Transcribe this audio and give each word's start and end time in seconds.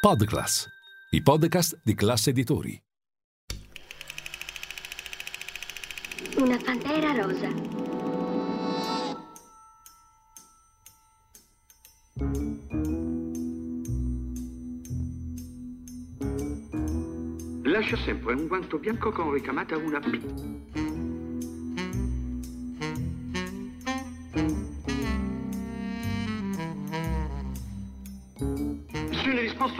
Podclass, 0.00 0.68
i 1.10 1.20
podcast 1.20 1.80
di 1.82 1.92
classe 1.94 2.30
editori. 2.30 2.80
Una 6.36 6.56
pantera 6.56 7.12
rosa. 7.14 7.48
Lascia 17.64 17.96
sempre 17.96 18.34
un 18.34 18.46
guanto 18.46 18.78
bianco 18.78 19.10
con 19.10 19.32
ricamata 19.32 19.76
una 19.76 19.98
P. 19.98 20.77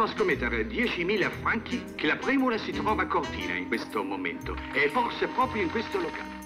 A 0.00 0.06
scommettere 0.06 0.64
10.000 0.68 1.28
franchi 1.28 1.82
che 1.96 2.06
la 2.06 2.14
premura 2.14 2.56
si 2.56 2.70
trova 2.70 3.02
a 3.02 3.06
Cortina 3.08 3.54
in 3.54 3.66
questo 3.66 4.04
momento 4.04 4.54
e 4.72 4.88
forse 4.90 5.26
proprio 5.26 5.62
in 5.62 5.70
questo 5.70 5.98
locale. 5.98 6.36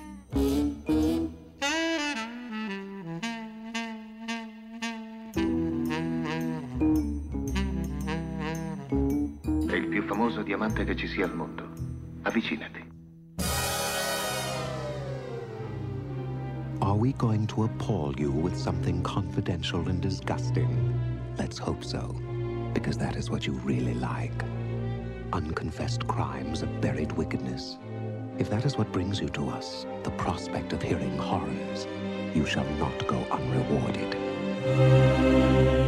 È 9.71 9.77
il 9.77 9.87
più 9.89 10.03
famoso 10.05 10.43
diamante 10.43 10.85
che 10.85 10.97
ci 10.97 11.07
sia 11.07 11.27
al 11.27 11.35
mondo. 11.35 11.69
Avvicinati. 12.23 12.91
Are 16.81 16.97
we 16.97 17.13
going 17.19 17.47
to 17.49 17.65
appall 17.65 18.15
you 18.19 18.31
with 18.33 18.55
something 18.55 19.03
confidential 19.03 19.87
and 19.89 20.01
disgusting? 20.01 20.69
Let's 21.37 21.59
hope 21.59 21.85
so, 21.85 22.15
because 22.75 22.99
that 22.99 23.17
is 23.17 23.31
what 23.31 23.47
you 23.47 23.53
really 23.53 23.95
like. 23.95 24.45
Unconfessed 25.33 26.07
crimes 26.07 26.63
of 26.63 26.81
buried 26.81 27.13
wickedness. 27.13 27.79
If 28.39 28.51
that 28.51 28.65
is 28.65 28.77
what 28.77 28.93
brings 28.93 29.21
you 29.21 29.29
to 29.31 29.51
us, 29.51 29.87
the 30.05 30.11
prospect 30.11 30.73
of 30.73 30.83
hearing 30.83 31.17
horrors, 31.19 31.87
you 32.35 32.47
shall 32.47 32.69
not 32.79 33.07
go 33.07 33.19
unrewarded. 33.31 34.17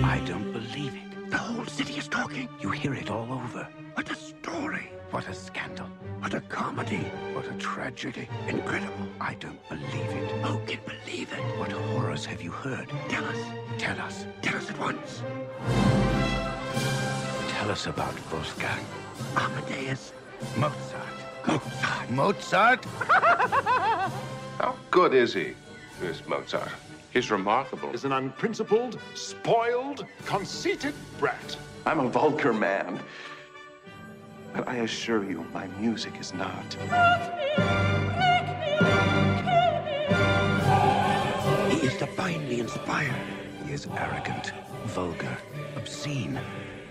I 0.05 0.21
don't 0.27 0.53
believe 0.53 0.95
it. 0.95 1.31
The 1.31 1.39
whole 1.39 1.67
city 1.67 1.95
is 1.95 2.09
talking. 2.09 2.49
You 2.61 2.71
hear 2.71 2.95
it 2.95 3.11
all 3.11 3.33
over. 3.33 3.67
What 3.95 4.11
a 4.11 4.15
story. 4.15 4.91
What 5.11 5.29
a 5.29 5.35
scandal. 5.35 5.87
What 6.19 6.35
a 6.35 6.41
comedy. 6.41 7.05
What 7.33 7.47
a 7.47 7.55
tragedy. 7.55 8.29
Incredible. 8.49 9.09
I 9.21 9.35
don't 9.35 9.61
believe 9.69 9.85
it. 9.95 10.31
Who 10.43 10.59
can 10.67 10.81
believe 10.87 11.33
it? 11.33 11.59
What 11.59 11.73
horrors 11.73 12.27
have 12.27 12.43
you 12.43 12.51
heard? 12.51 12.89
Tell 13.09 13.25
us. 13.25 13.39
Tell 13.79 13.99
us. 14.01 14.27
Tell 14.43 14.57
us 14.57 14.71
at 14.71 14.79
once. 14.79 15.23
Tell 17.65 17.73
us 17.73 17.87
about 17.87 18.15
Wolfgang. 18.31 18.85
Amadeus. 19.35 20.13
Mozart. 20.59 21.17
Mozart. 21.47 22.11
Mozart? 22.11 22.85
How 24.59 24.77
good 24.91 25.15
is 25.15 25.33
he, 25.33 25.55
this 25.99 26.21
Mozart? 26.29 26.69
He's 27.11 27.31
remarkable 27.31 27.91
He's 27.91 28.05
an 28.05 28.13
unprincipled, 28.13 29.01
spoiled, 29.15 30.05
conceited 30.27 30.93
brat. 31.19 31.57
I'm 31.87 32.01
a 32.01 32.09
vulgar 32.11 32.53
man. 32.53 33.01
But 34.53 34.69
I 34.69 34.77
assure 34.85 35.25
you, 35.25 35.47
my 35.55 35.67
music 35.79 36.21
is 36.21 36.35
not. 36.35 36.75
He 41.71 41.87
is 41.87 41.97
divinely 41.97 42.61
inspired. 42.61 43.15
He 43.67 43.73
is 43.73 43.87
arrogant, 43.97 44.53
vulgar, 44.85 45.39
obscene. 45.77 46.39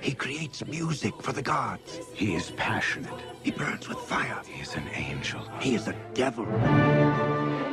He 0.03 0.13
creates 0.13 0.65
music 0.65 1.13
for 1.21 1.31
the 1.31 1.41
gods. 1.41 2.01
He 2.13 2.35
is 2.35 2.51
passionate. 2.51 3.23
He 3.41 3.51
burns 3.51 3.87
with 3.87 3.99
fire. 3.99 4.41
He 4.45 4.61
is 4.61 4.75
an 4.75 4.83
angel. 4.93 5.39
He 5.61 5.75
is 5.75 5.87
a 5.87 5.95
devil. 6.13 6.45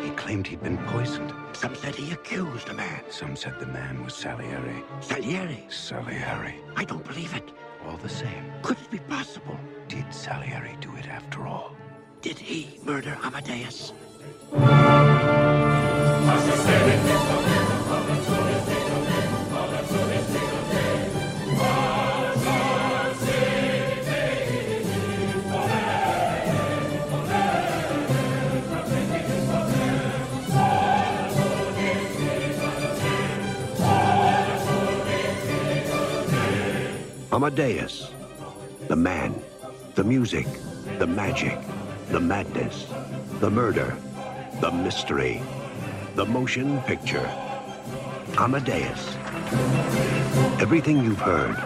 He 0.00 0.10
claimed 0.10 0.46
he'd 0.46 0.62
been 0.62 0.78
poisoned. 0.86 1.32
Some 1.52 1.74
said 1.74 1.96
he 1.96 2.12
accused 2.12 2.68
a 2.68 2.74
man. 2.74 3.02
Some 3.10 3.34
said 3.34 3.58
the 3.58 3.66
man 3.66 4.04
was 4.04 4.14
Salieri. 4.14 4.84
Salieri? 5.00 5.64
Salieri. 5.70 6.54
I 6.76 6.84
don't 6.84 7.04
believe 7.04 7.34
it. 7.34 7.50
All 7.84 7.96
the 7.96 8.08
same. 8.08 8.44
Could 8.62 8.78
it 8.78 8.90
be 8.92 8.98
possible? 8.98 9.58
Did 9.88 10.14
Salieri 10.14 10.76
do 10.80 10.94
it 10.94 11.08
after 11.08 11.48
all? 11.48 11.74
Did 12.22 12.38
he 12.38 12.78
murder 12.84 13.18
Amadeus? 13.24 13.92
Amadeus. 37.40 38.12
The 38.88 38.96
man, 38.96 39.34
the 39.94 40.04
music, 40.04 40.46
the 40.98 41.06
magic, 41.06 41.58
the 42.10 42.20
madness, 42.20 42.84
the 43.40 43.48
murder, 43.48 43.96
the 44.60 44.70
mystery, 44.70 45.40
the 46.16 46.26
motion 46.26 46.82
picture. 46.82 47.26
Amadeus. 48.36 49.16
Everything 50.60 51.02
you've 51.02 51.24
heard 51.24 51.56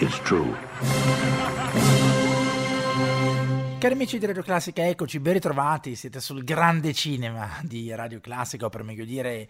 is 0.00 0.18
true. 0.24 0.52
Cari 3.78 3.94
amici 3.94 4.18
di 4.18 4.26
Radio 4.26 4.42
Classica, 4.42 4.84
eccoci, 4.84 5.20
ben 5.20 5.34
ritrovati, 5.34 5.94
siete 5.94 6.18
sul 6.18 6.42
grande 6.42 6.92
cinema 6.92 7.48
di 7.62 7.94
Radio 7.94 8.18
Classica, 8.18 8.66
o 8.66 8.70
per 8.70 8.82
meglio 8.82 9.04
dire 9.04 9.48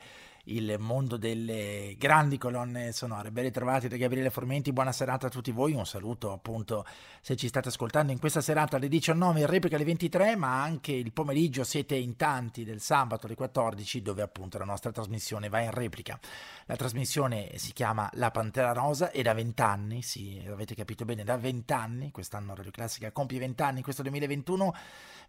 il 0.49 0.77
mondo 0.79 1.17
delle 1.17 1.95
grandi 1.99 2.39
colonne 2.39 2.93
sonore. 2.93 3.31
Ben 3.31 3.45
ritrovati 3.45 3.89
da 3.89 3.97
Gabriele 3.97 4.31
Formenti, 4.31 4.73
buona 4.73 4.93
serata 4.93 5.27
a 5.27 5.31
tutti 5.31 5.51
voi, 5.51 5.73
un 5.73 5.87
saluto 5.87 6.33
appunto 6.33 6.85
se 7.21 7.37
ci 7.37 7.49
state 7.49 7.69
ascoltando 7.69 8.13
in 8.13 8.19
questa 8.19 8.41
serata 8.41 8.77
alle 8.77 8.89
19, 8.89 9.41
in 9.41 9.47
replica 9.47 9.77
alle 9.77 9.85
23, 9.85 10.37
ma 10.37 10.63
anche 10.63 10.93
il 10.93 11.13
pomeriggio 11.13 11.65
siete 11.65 11.97
in 11.97 12.17
tanti 12.17 12.65
del 12.65 12.81
sabato 12.81 13.27
alle 13.27 13.35
14 13.35 14.03
dove 14.03 14.23
appunto 14.23 14.59
la 14.59 14.65
nostra 14.65 14.91
trasmissione 14.91 15.49
va 15.49 15.61
in 15.61 15.71
replica. 15.71 16.19
La 16.67 16.77
trasmissione 16.77 17.51
si 17.57 17.73
chiama 17.73 18.09
La 18.15 18.31
Pantera 18.31 18.73
Rosa 18.73 19.11
e 19.11 19.23
da 19.23 19.35
20 19.35 19.63
anni, 19.63 20.03
sì, 20.03 20.43
avete 20.49 20.75
capito 20.75 21.05
bene, 21.05 21.25
da 21.25 21.37
20 21.37 21.73
anni, 21.73 22.11
quest'anno 22.11 22.55
Radio 22.55 22.71
Classica 22.71 23.13
compie 23.13 23.39
20 23.39 23.63
anni, 23.63 23.83
questo 23.83 24.03
2021 24.03 24.75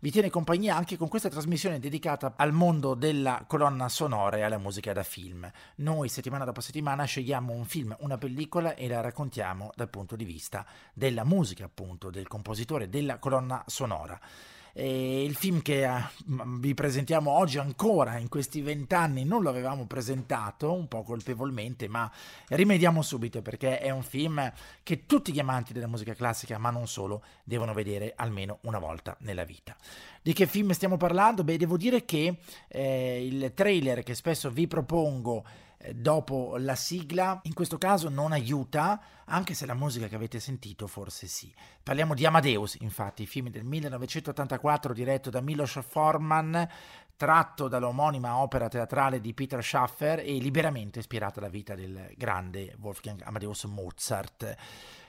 vi 0.01 0.11
tiene 0.11 0.29
compagnia 0.29 0.77
anche 0.77 0.95
con 0.95 1.09
questa 1.09 1.27
trasmissione 1.27 1.77
dedicata 1.77 2.33
al 2.37 2.53
mondo 2.53 2.93
della 2.93 3.43
colonna 3.45 3.89
sonora 3.89 4.37
e 4.37 4.43
alla 4.43 4.57
musica 4.57 4.93
da 4.93 5.03
film. 5.03 5.49
Noi 5.77 6.07
settimana 6.07 6.45
dopo 6.45 6.61
settimana 6.61 7.03
scegliamo 7.03 7.51
un 7.51 7.65
film, 7.65 7.93
una 7.99 8.17
pellicola 8.17 8.75
e 8.75 8.87
la 8.87 9.01
raccontiamo 9.01 9.71
dal 9.75 9.89
punto 9.89 10.15
di 10.15 10.23
vista 10.23 10.65
della 10.93 11.25
musica, 11.25 11.65
appunto, 11.65 12.09
del 12.09 12.27
compositore, 12.27 12.87
della 12.87 13.19
colonna 13.19 13.61
sonora. 13.67 14.17
E 14.79 15.25
il 15.25 15.35
film 15.35 15.61
che 15.61 15.83
eh, 15.83 16.01
vi 16.25 16.73
presentiamo 16.73 17.31
oggi 17.31 17.57
ancora 17.57 18.17
in 18.17 18.29
questi 18.29 18.61
vent'anni 18.61 19.25
non 19.25 19.41
lo 19.41 19.49
avevamo 19.49 19.85
presentato, 19.85 20.71
un 20.71 20.87
po' 20.87 21.03
colpevolmente, 21.03 21.89
ma 21.89 22.09
rimediamo 22.47 23.01
subito 23.01 23.41
perché 23.41 23.79
è 23.79 23.89
un 23.89 24.03
film 24.03 24.49
che 24.81 25.05
tutti 25.05 25.33
gli 25.33 25.39
amanti 25.41 25.73
della 25.73 25.87
musica 25.87 26.13
classica, 26.13 26.57
ma 26.57 26.69
non 26.69 26.87
solo, 26.87 27.21
devono 27.43 27.73
vedere 27.73 28.13
almeno 28.15 28.59
una 28.61 28.79
volta 28.79 29.17
nella 29.19 29.43
vita. 29.43 29.75
Di 30.21 30.31
che 30.31 30.47
film 30.47 30.71
stiamo 30.71 30.95
parlando? 30.95 31.43
Beh, 31.43 31.57
devo 31.57 31.75
dire 31.75 32.05
che 32.05 32.37
eh, 32.69 33.25
il 33.25 33.51
trailer 33.53 34.01
che 34.01 34.15
spesso 34.15 34.49
vi 34.49 34.65
propongo 34.65 35.43
dopo 35.93 36.55
la 36.57 36.75
sigla, 36.75 37.39
in 37.43 37.53
questo 37.53 37.77
caso 37.77 38.09
non 38.09 38.31
aiuta, 38.31 39.01
anche 39.25 39.53
se 39.53 39.65
la 39.65 39.73
musica 39.73 40.07
che 40.07 40.15
avete 40.15 40.39
sentito 40.39 40.87
forse 40.87 41.27
sì. 41.27 41.53
Parliamo 41.81 42.13
di 42.13 42.25
Amadeus, 42.25 42.75
infatti, 42.81 43.25
film 43.25 43.49
del 43.49 43.63
1984 43.63 44.93
diretto 44.93 45.29
da 45.29 45.41
Milos 45.41 45.79
Forman, 45.87 46.67
tratto 47.15 47.67
dall'omonima 47.67 48.37
opera 48.37 48.67
teatrale 48.67 49.19
di 49.19 49.33
Peter 49.33 49.63
Schaffer 49.63 50.19
e 50.19 50.37
liberamente 50.37 50.99
ispirato 50.99 51.39
alla 51.39 51.49
vita 51.49 51.75
del 51.75 52.13
grande 52.15 52.75
Wolfgang 52.79 53.21
Amadeus 53.23 53.63
Mozart. 53.65 54.55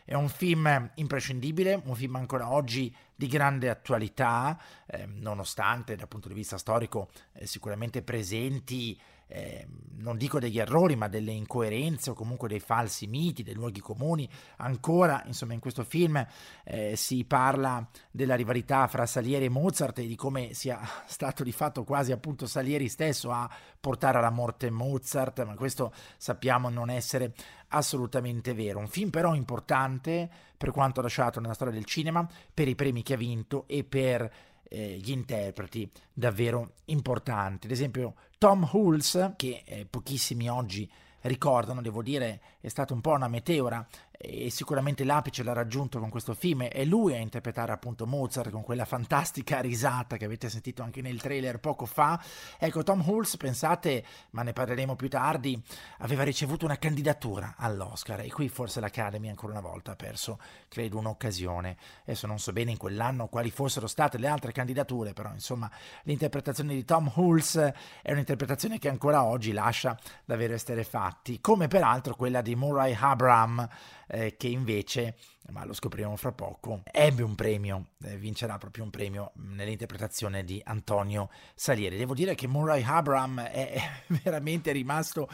È 0.05 0.15
un 0.15 0.29
film 0.29 0.91
imprescindibile, 0.94 1.81
un 1.85 1.94
film 1.94 2.17
ancora 2.17 2.50
oggi 2.50 2.94
di 3.15 3.29
grande 3.29 3.69
attualità, 3.69 4.61
eh, 4.87 5.06
nonostante 5.06 5.94
dal 5.94 6.09
punto 6.09 6.27
di 6.27 6.35
vista 6.35 6.59
storico 6.59 7.11
eh, 7.33 7.47
sicuramente 7.47 8.03
presenti 8.03 8.99
eh, 9.31 9.67
non 10.00 10.17
dico 10.17 10.38
degli 10.38 10.59
errori, 10.59 10.97
ma 10.97 11.09
delle 11.09 11.31
incoerenze 11.31 12.11
o 12.11 12.15
comunque 12.15 12.49
dei 12.49 12.61
falsi 12.61 13.06
miti, 13.06 13.43
dei 13.43 13.55
luoghi 13.55 13.81
comuni. 13.81 14.29
Ancora, 14.56 15.23
insomma, 15.27 15.53
in 15.53 15.61
questo 15.61 15.85
film 15.85 16.25
eh, 16.65 16.97
si 16.97 17.25
parla 17.25 17.87
della 18.11 18.35
rivalità 18.35 18.87
fra 18.87 19.06
Salieri 19.06 19.44
e 19.44 19.50
Mozart 19.50 19.99
e 19.99 20.06
di 20.06 20.17
come 20.17 20.55
sia 20.55 20.81
stato 21.06 21.43
di 21.44 21.53
fatto 21.53 21.85
quasi 21.85 22.12
appunto 22.12 22.47
Salieri 22.47 22.88
stesso 22.88 23.31
a 23.31 23.49
portare 23.79 24.19
alla 24.19 24.31
morte 24.31 24.71
Mozart, 24.71 25.44
ma 25.44 25.55
questo 25.55 25.93
sappiamo 26.17 26.69
non 26.69 26.91
essere 26.91 27.35
assolutamente 27.69 28.55
vero. 28.55 28.79
Un 28.79 28.88
film 28.88 29.11
però 29.11 29.35
importante 29.35 30.29
per 30.56 30.73
quanto 30.73 31.00
lasciato 31.00 31.41
nella 31.41 31.55
storia 31.55 31.73
del 31.73 31.85
cinema, 31.85 32.27
per 32.53 32.69
i 32.69 32.75
premi 32.75 33.03
che 33.03 33.15
ha 33.15 33.19
vinto 33.19 33.65
e 33.67 33.85
per 33.85 34.31
eh, 34.70 34.99
gli 35.02 35.11
interpreti 35.11 35.90
davvero 36.12 36.75
importanti. 36.87 37.67
Ad 37.67 37.72
esempio 37.72 38.14
Tom 38.38 38.69
Hulse, 38.70 39.34
che 39.37 39.62
eh, 39.64 39.84
pochissimi 39.84 40.49
oggi 40.49 40.90
ricordano, 41.22 41.82
devo 41.82 42.02
dire, 42.02 42.40
è 42.61 42.69
stata 42.69 42.94
un 42.94 43.00
po' 43.00 43.11
una 43.11 43.28
meteora 43.28 43.87
e 44.22 44.50
sicuramente 44.50 45.02
l'apice 45.02 45.43
l'ha 45.43 45.55
raggiunto 45.55 45.99
con 45.99 46.11
questo 46.11 46.34
film 46.34 46.64
è 46.64 46.84
lui 46.84 47.14
a 47.14 47.17
interpretare 47.17 47.72
appunto 47.72 48.06
Mozart 48.06 48.50
con 48.50 48.62
quella 48.62 48.84
fantastica 48.84 49.61
risata 49.61 50.19
che 50.19 50.26
avete 50.26 50.50
sentito 50.50 50.82
anche 50.82 51.00
nel 51.00 51.22
trailer 51.22 51.58
poco 51.58 51.87
fa. 51.87 52.22
Ecco 52.58 52.82
Tom 52.82 53.02
Hulse 53.02 53.38
pensate 53.38 54.05
ma 54.32 54.43
ne 54.43 54.52
parleremo 54.52 54.94
più 54.94 55.08
tardi 55.08 55.58
aveva 56.00 56.22
ricevuto 56.22 56.67
una 56.67 56.76
candidatura 56.76 57.55
all'Oscar 57.56 58.20
e 58.20 58.31
qui 58.31 58.50
forse 58.50 58.81
l'Academy 58.81 59.31
ancora 59.31 59.52
una 59.52 59.62
volta 59.62 59.93
ha 59.93 59.96
perso 59.96 60.38
credo 60.69 60.99
un'occasione. 60.99 61.78
Adesso 62.02 62.26
non 62.26 62.38
so 62.38 62.52
bene 62.52 62.72
in 62.72 62.76
quell'anno 62.76 63.28
quali 63.28 63.50
fossero 63.50 63.87
state 63.87 64.19
le 64.19 64.28
altre 64.28 64.52
candidature 64.52 65.14
però 65.14 65.32
insomma 65.32 65.70
l'interpretazione 66.02 66.75
di 66.75 66.84
Tom 66.84 67.11
Hulse 67.14 67.75
è 68.02 68.12
un'interpretazione 68.12 68.78
che 68.78 68.90
ancora 68.90 69.25
oggi 69.25 69.52
lascia 69.52 69.99
davvero 70.26 70.52
esterefatti 70.52 71.40
come 71.40 71.69
peraltro 71.69 72.14
quella 72.14 72.43
di 72.43 72.55
Murray 72.55 72.94
Abraham 72.94 73.67
eh, 74.11 74.37
che 74.37 74.49
invece, 74.49 75.17
ma 75.50 75.64
lo 75.64 75.73
scopriremo 75.73 76.17
fra 76.17 76.32
poco, 76.32 76.82
ebbe 76.91 77.23
un 77.23 77.35
premio, 77.35 77.91
eh, 78.05 78.17
vincerà 78.17 78.58
proprio 78.58 78.85
un 78.85 78.91
premio 78.91 79.32
nell'interpretazione 79.35 80.44
di 80.44 80.61
Antonio 80.64 81.31
Salieri. 81.55 81.97
Devo 81.97 82.14
dire 82.14 82.35
che 82.35 82.47
Murray 82.47 82.82
Abraham 82.85 83.41
è 83.41 83.81
veramente 84.23 84.73
rimasto 84.73 85.29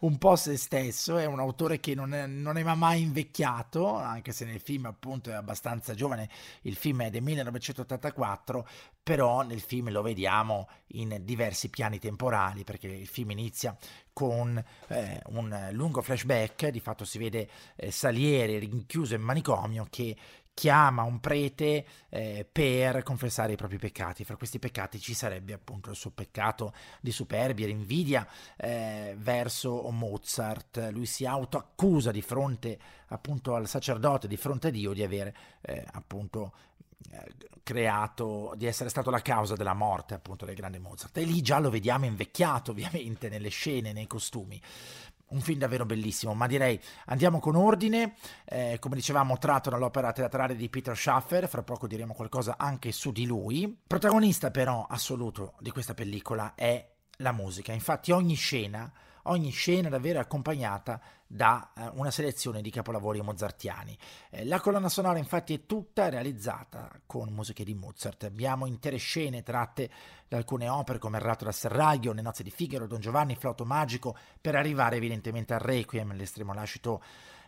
un 0.00 0.16
po' 0.18 0.36
se 0.36 0.56
stesso, 0.56 1.18
è 1.18 1.26
un 1.26 1.40
autore 1.40 1.78
che 1.78 1.94
non 1.94 2.14
è, 2.14 2.26
non 2.26 2.56
è 2.56 2.62
mai 2.62 3.02
invecchiato, 3.02 3.94
anche 3.94 4.32
se 4.32 4.44
nel 4.44 4.60
film 4.60 4.86
appunto 4.86 5.30
è 5.30 5.34
abbastanza 5.34 5.94
giovane, 5.94 6.28
il 6.62 6.74
film 6.74 7.02
è 7.02 7.10
del 7.10 7.22
1984, 7.22 8.66
però 9.02 9.42
nel 9.42 9.60
film 9.60 9.90
lo 9.90 10.02
vediamo 10.02 10.68
in 10.92 11.18
diversi 11.22 11.68
piani 11.68 11.98
temporali 11.98 12.64
perché 12.64 12.86
il 12.86 13.06
film 13.06 13.30
inizia 13.30 13.76
con 14.12 14.62
eh, 14.88 15.22
un 15.28 15.68
lungo 15.72 16.02
flashback, 16.02 16.68
di 16.68 16.80
fatto 16.80 17.04
si 17.04 17.18
vede 17.18 17.48
eh, 17.76 17.90
Salieri 17.90 18.58
rinchiuso 18.58 19.14
in 19.14 19.22
manicomio 19.22 19.59
che 19.88 20.16
chiama 20.60 21.04
un 21.04 21.20
prete 21.20 21.86
eh, 22.10 22.46
per 22.50 23.02
confessare 23.02 23.52
i 23.52 23.56
propri 23.56 23.78
peccati. 23.78 24.24
Fra 24.24 24.36
questi 24.36 24.58
peccati 24.58 25.00
ci 25.00 25.14
sarebbe 25.14 25.54
appunto 25.54 25.88
il 25.88 25.96
suo 25.96 26.10
peccato 26.10 26.74
di 27.00 27.12
superbia, 27.12 27.64
di 27.64 27.72
invidia 27.72 28.28
eh, 28.56 29.14
verso 29.16 29.90
Mozart. 29.90 30.90
Lui 30.92 31.06
si 31.06 31.24
autoaccusa 31.24 32.10
di 32.10 32.20
fronte 32.20 32.78
appunto 33.08 33.54
al 33.54 33.68
sacerdote, 33.68 34.28
di 34.28 34.36
fronte 34.36 34.68
a 34.68 34.70
Dio, 34.70 34.92
di 34.92 35.02
avere 35.02 35.34
eh, 35.62 35.82
appunto 35.92 36.52
eh, 37.10 37.32
creato, 37.62 38.52
di 38.56 38.66
essere 38.66 38.90
stato 38.90 39.10
la 39.10 39.22
causa 39.22 39.54
della 39.54 39.72
morte 39.72 40.12
appunto 40.12 40.44
del 40.44 40.54
grande 40.54 40.78
Mozart. 40.78 41.16
E 41.16 41.24
lì 41.24 41.40
già 41.40 41.58
lo 41.58 41.70
vediamo 41.70 42.04
invecchiato 42.04 42.72
ovviamente 42.72 43.30
nelle 43.30 43.48
scene, 43.48 43.92
nei 43.92 44.06
costumi 44.06 44.60
un 45.30 45.40
film 45.40 45.58
davvero 45.58 45.84
bellissimo, 45.84 46.34
ma 46.34 46.46
direi 46.46 46.80
andiamo 47.06 47.38
con 47.38 47.56
ordine, 47.56 48.14
eh, 48.44 48.76
come 48.80 48.96
dicevamo 48.96 49.38
tratto 49.38 49.70
dall'opera 49.70 50.12
teatrale 50.12 50.56
di 50.56 50.68
Peter 50.68 50.96
Schaffer, 50.96 51.48
fra 51.48 51.62
poco 51.62 51.86
diremo 51.86 52.14
qualcosa 52.14 52.56
anche 52.58 52.92
su 52.92 53.12
di 53.12 53.26
lui. 53.26 53.78
Protagonista 53.86 54.50
però 54.50 54.86
assoluto 54.88 55.54
di 55.60 55.70
questa 55.70 55.94
pellicola 55.94 56.54
è 56.54 56.88
la 57.16 57.32
musica, 57.32 57.72
infatti 57.72 58.12
ogni 58.12 58.34
scena 58.34 58.90
ogni 59.24 59.50
scena 59.50 59.88
davvero 59.88 60.20
accompagnata 60.20 61.00
da 61.26 61.72
eh, 61.76 61.90
una 61.94 62.10
selezione 62.10 62.60
di 62.60 62.70
capolavori 62.70 63.20
mozartiani. 63.20 63.96
Eh, 64.30 64.44
la 64.44 64.60
colonna 64.60 64.88
sonora 64.88 65.18
infatti 65.18 65.54
è 65.54 65.66
tutta 65.66 66.08
realizzata 66.08 66.90
con 67.06 67.28
musiche 67.30 67.62
di 67.62 67.74
Mozart. 67.74 68.24
Abbiamo 68.24 68.66
intere 68.66 68.96
scene 68.96 69.42
tratte 69.42 69.90
da 70.26 70.36
alcune 70.36 70.68
opere 70.68 70.98
come 70.98 71.18
Il 71.18 71.24
ratto 71.24 71.44
da 71.44 71.52
serraglio, 71.52 72.12
Le 72.12 72.22
nozze 72.22 72.42
di 72.42 72.50
Figaro, 72.50 72.86
Don 72.86 73.00
Giovanni, 73.00 73.36
Flauto 73.36 73.64
magico, 73.64 74.16
per 74.40 74.56
arrivare 74.56 74.96
evidentemente 74.96 75.54
al 75.54 75.60
Requiem, 75.60 76.14
l'estremo 76.14 76.52
lascito 76.52 77.00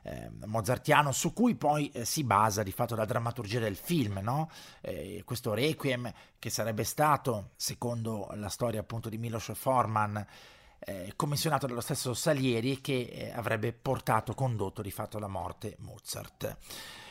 eh, 0.02 0.30
mozartiano 0.46 1.12
su 1.12 1.32
cui 1.32 1.54
poi 1.54 1.90
eh, 1.90 2.04
si 2.04 2.24
basa 2.24 2.62
di 2.62 2.72
fatto 2.72 2.94
la 2.94 3.04
drammaturgia 3.04 3.60
del 3.60 3.76
film, 3.76 4.18
no? 4.22 4.50
eh, 4.80 5.22
questo 5.24 5.54
Requiem 5.54 6.12
che 6.38 6.50
sarebbe 6.50 6.84
stato, 6.84 7.50
secondo 7.56 8.28
la 8.34 8.48
storia 8.48 8.80
appunto 8.80 9.08
di 9.08 9.18
Milos 9.18 9.50
Forman, 9.54 10.26
eh, 10.84 11.12
commissionato 11.16 11.66
dallo 11.66 11.80
stesso 11.80 12.14
Salieri 12.14 12.80
che 12.80 13.08
eh, 13.12 13.30
avrebbe 13.30 13.72
portato, 13.72 14.34
condotto 14.34 14.82
di 14.82 14.90
fatto 14.90 15.16
alla 15.16 15.28
morte 15.28 15.76
Mozart. 15.80 16.56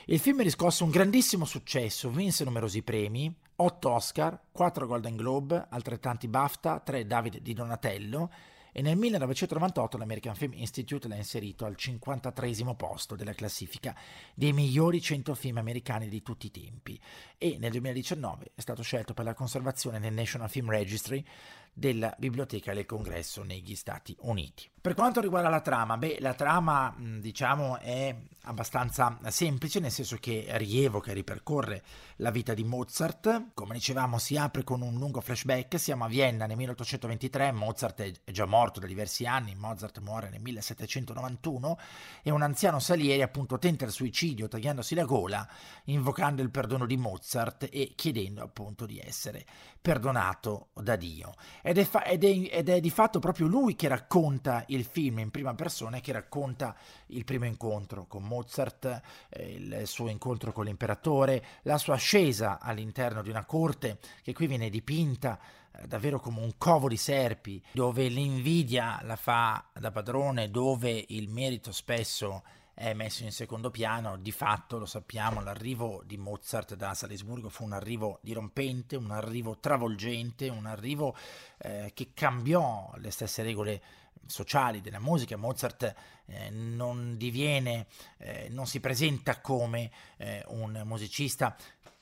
Il 0.05 0.19
film 0.19 0.41
riscosse 0.41 0.83
un 0.83 0.89
grandissimo 0.89 1.45
successo, 1.45 2.09
vinse 2.09 2.43
numerosi 2.43 2.81
premi, 2.81 3.33
8 3.55 3.89
Oscar, 3.89 4.39
4 4.51 4.87
Golden 4.87 5.15
Globe, 5.15 5.67
altrettanti 5.69 6.27
BAFTA, 6.27 6.79
3 6.79 7.05
David 7.05 7.39
di 7.39 7.53
Donatello 7.53 8.29
e 8.73 8.81
nel 8.81 8.95
1998 8.95 9.97
l'American 9.97 10.33
Film 10.33 10.53
Institute 10.53 11.07
l'ha 11.07 11.15
inserito 11.15 11.65
al 11.65 11.75
53 11.75 12.51
posto 12.77 13.15
della 13.15 13.33
classifica 13.33 13.93
dei 14.33 14.53
migliori 14.53 15.01
100 15.01 15.35
film 15.35 15.57
americani 15.57 16.07
di 16.07 16.21
tutti 16.21 16.47
i 16.47 16.51
tempi 16.51 16.99
e 17.37 17.57
nel 17.59 17.71
2019 17.71 18.51
è 18.55 18.61
stato 18.61 18.81
scelto 18.81 19.13
per 19.13 19.25
la 19.25 19.33
conservazione 19.33 19.99
nel 19.99 20.13
National 20.13 20.49
Film 20.49 20.69
Registry 20.69 21.23
della 21.73 22.13
Biblioteca 22.17 22.73
del 22.73 22.85
Congresso 22.85 23.43
negli 23.43 23.75
Stati 23.75 24.15
Uniti. 24.21 24.69
Per 24.81 24.95
quanto 24.95 25.21
riguarda 25.21 25.47
la 25.47 25.61
trama, 25.61 25.95
beh, 25.95 26.17
la 26.21 26.33
trama 26.33 26.95
diciamo 26.97 27.77
è 27.77 28.15
abbastanza 28.45 29.19
semplice, 29.27 29.79
nel 29.79 29.91
senso 29.91 30.17
che 30.19 30.47
rievoca 30.53 31.11
e 31.11 31.13
ripercorre 31.13 31.83
la 32.15 32.31
vita 32.31 32.55
di 32.55 32.63
Mozart. 32.63 33.49
Come 33.53 33.75
dicevamo, 33.75 34.17
si 34.17 34.37
apre 34.37 34.63
con 34.63 34.81
un 34.81 34.97
lungo 34.97 35.21
flashback. 35.21 35.79
Siamo 35.79 36.05
a 36.05 36.07
Vienna 36.07 36.47
nel 36.47 36.57
1823, 36.57 37.51
Mozart 37.51 38.01
è 38.23 38.31
già 38.31 38.45
morto 38.45 38.79
da 38.79 38.87
diversi 38.87 39.27
anni, 39.27 39.53
Mozart 39.53 39.99
muore 39.99 40.29
nel 40.29 40.41
1791 40.41 41.77
e 42.23 42.31
un 42.31 42.41
anziano 42.41 42.79
Salieri 42.79 43.21
appunto 43.21 43.59
tenta 43.59 43.85
il 43.85 43.91
suicidio 43.91 44.47
tagliandosi 44.47 44.95
la 44.95 45.05
gola, 45.05 45.47
invocando 45.85 46.41
il 46.41 46.49
perdono 46.49 46.87
di 46.87 46.97
Mozart 46.97 47.67
e 47.71 47.93
chiedendo 47.95 48.41
appunto 48.41 48.87
di 48.87 48.99
essere 48.99 49.45
perdonato 49.79 50.69
da 50.73 50.95
Dio. 50.95 51.35
Ed 51.61 51.77
è, 51.77 51.83
fa- 51.83 52.03
ed, 52.03 52.23
è, 52.23 52.49
ed 52.51 52.69
è, 52.69 52.79
di 52.79 52.89
fatto 52.89 53.19
proprio 53.19 53.47
lui 53.47 53.75
che 53.75 53.87
racconta 53.87 54.63
il 54.67 54.83
film 54.83 55.19
in 55.19 55.31
prima 55.31 55.53
persona 55.53 55.97
e 55.97 56.01
che 56.01 56.11
racconta 56.11 56.75
il 57.07 57.23
primo 57.23 57.45
incontro 57.45 58.05
con 58.07 58.23
Mozart, 58.23 59.01
eh, 59.29 59.51
il 59.51 59.81
suo 59.85 60.09
incontro 60.09 60.51
con 60.51 60.65
l'imperatore, 60.65 61.43
la 61.63 61.77
sua 61.77 61.95
ascesa 61.95 62.59
all'interno 62.59 63.21
di 63.21 63.29
una 63.29 63.45
corte 63.45 63.99
che 64.21 64.33
qui 64.33 64.47
viene 64.47 64.69
dipinta 64.69 65.39
eh, 65.73 65.87
davvero 65.87 66.19
come 66.19 66.39
un 66.41 66.53
covo 66.57 66.87
di 66.87 66.97
serpi, 66.97 67.63
dove 67.71 68.07
l'invidia 68.07 68.99
la 69.03 69.15
fa 69.15 69.63
da 69.73 69.91
padrone, 69.91 70.49
dove 70.49 71.05
il 71.09 71.29
merito 71.29 71.71
spesso 71.71 72.43
è 72.43 72.60
messo 72.93 73.23
in 73.23 73.31
secondo 73.31 73.69
piano, 73.69 74.17
di 74.17 74.31
fatto 74.31 74.77
lo 74.77 74.85
sappiamo, 74.85 75.41
l'arrivo 75.41 76.01
di 76.05 76.17
Mozart 76.17 76.75
da 76.75 76.93
Salisburgo 76.93 77.49
fu 77.49 77.63
un 77.63 77.73
arrivo 77.73 78.19
dirompente, 78.21 78.95
un 78.95 79.11
arrivo 79.11 79.59
travolgente, 79.59 80.49
un 80.49 80.65
arrivo 80.65 81.15
eh, 81.59 81.91
che 81.93 82.11
cambiò 82.13 82.91
le 82.97 83.11
stesse 83.11 83.43
regole 83.43 83.81
sociali 84.25 84.81
della 84.81 84.99
musica. 84.99 85.37
Mozart 85.37 85.93
eh, 86.25 86.49
non 86.49 87.17
diviene, 87.17 87.85
eh, 88.17 88.47
non 88.49 88.65
si 88.65 88.79
presenta 88.79 89.41
come 89.41 89.91
eh, 90.17 90.43
un 90.47 90.81
musicista 90.85 91.55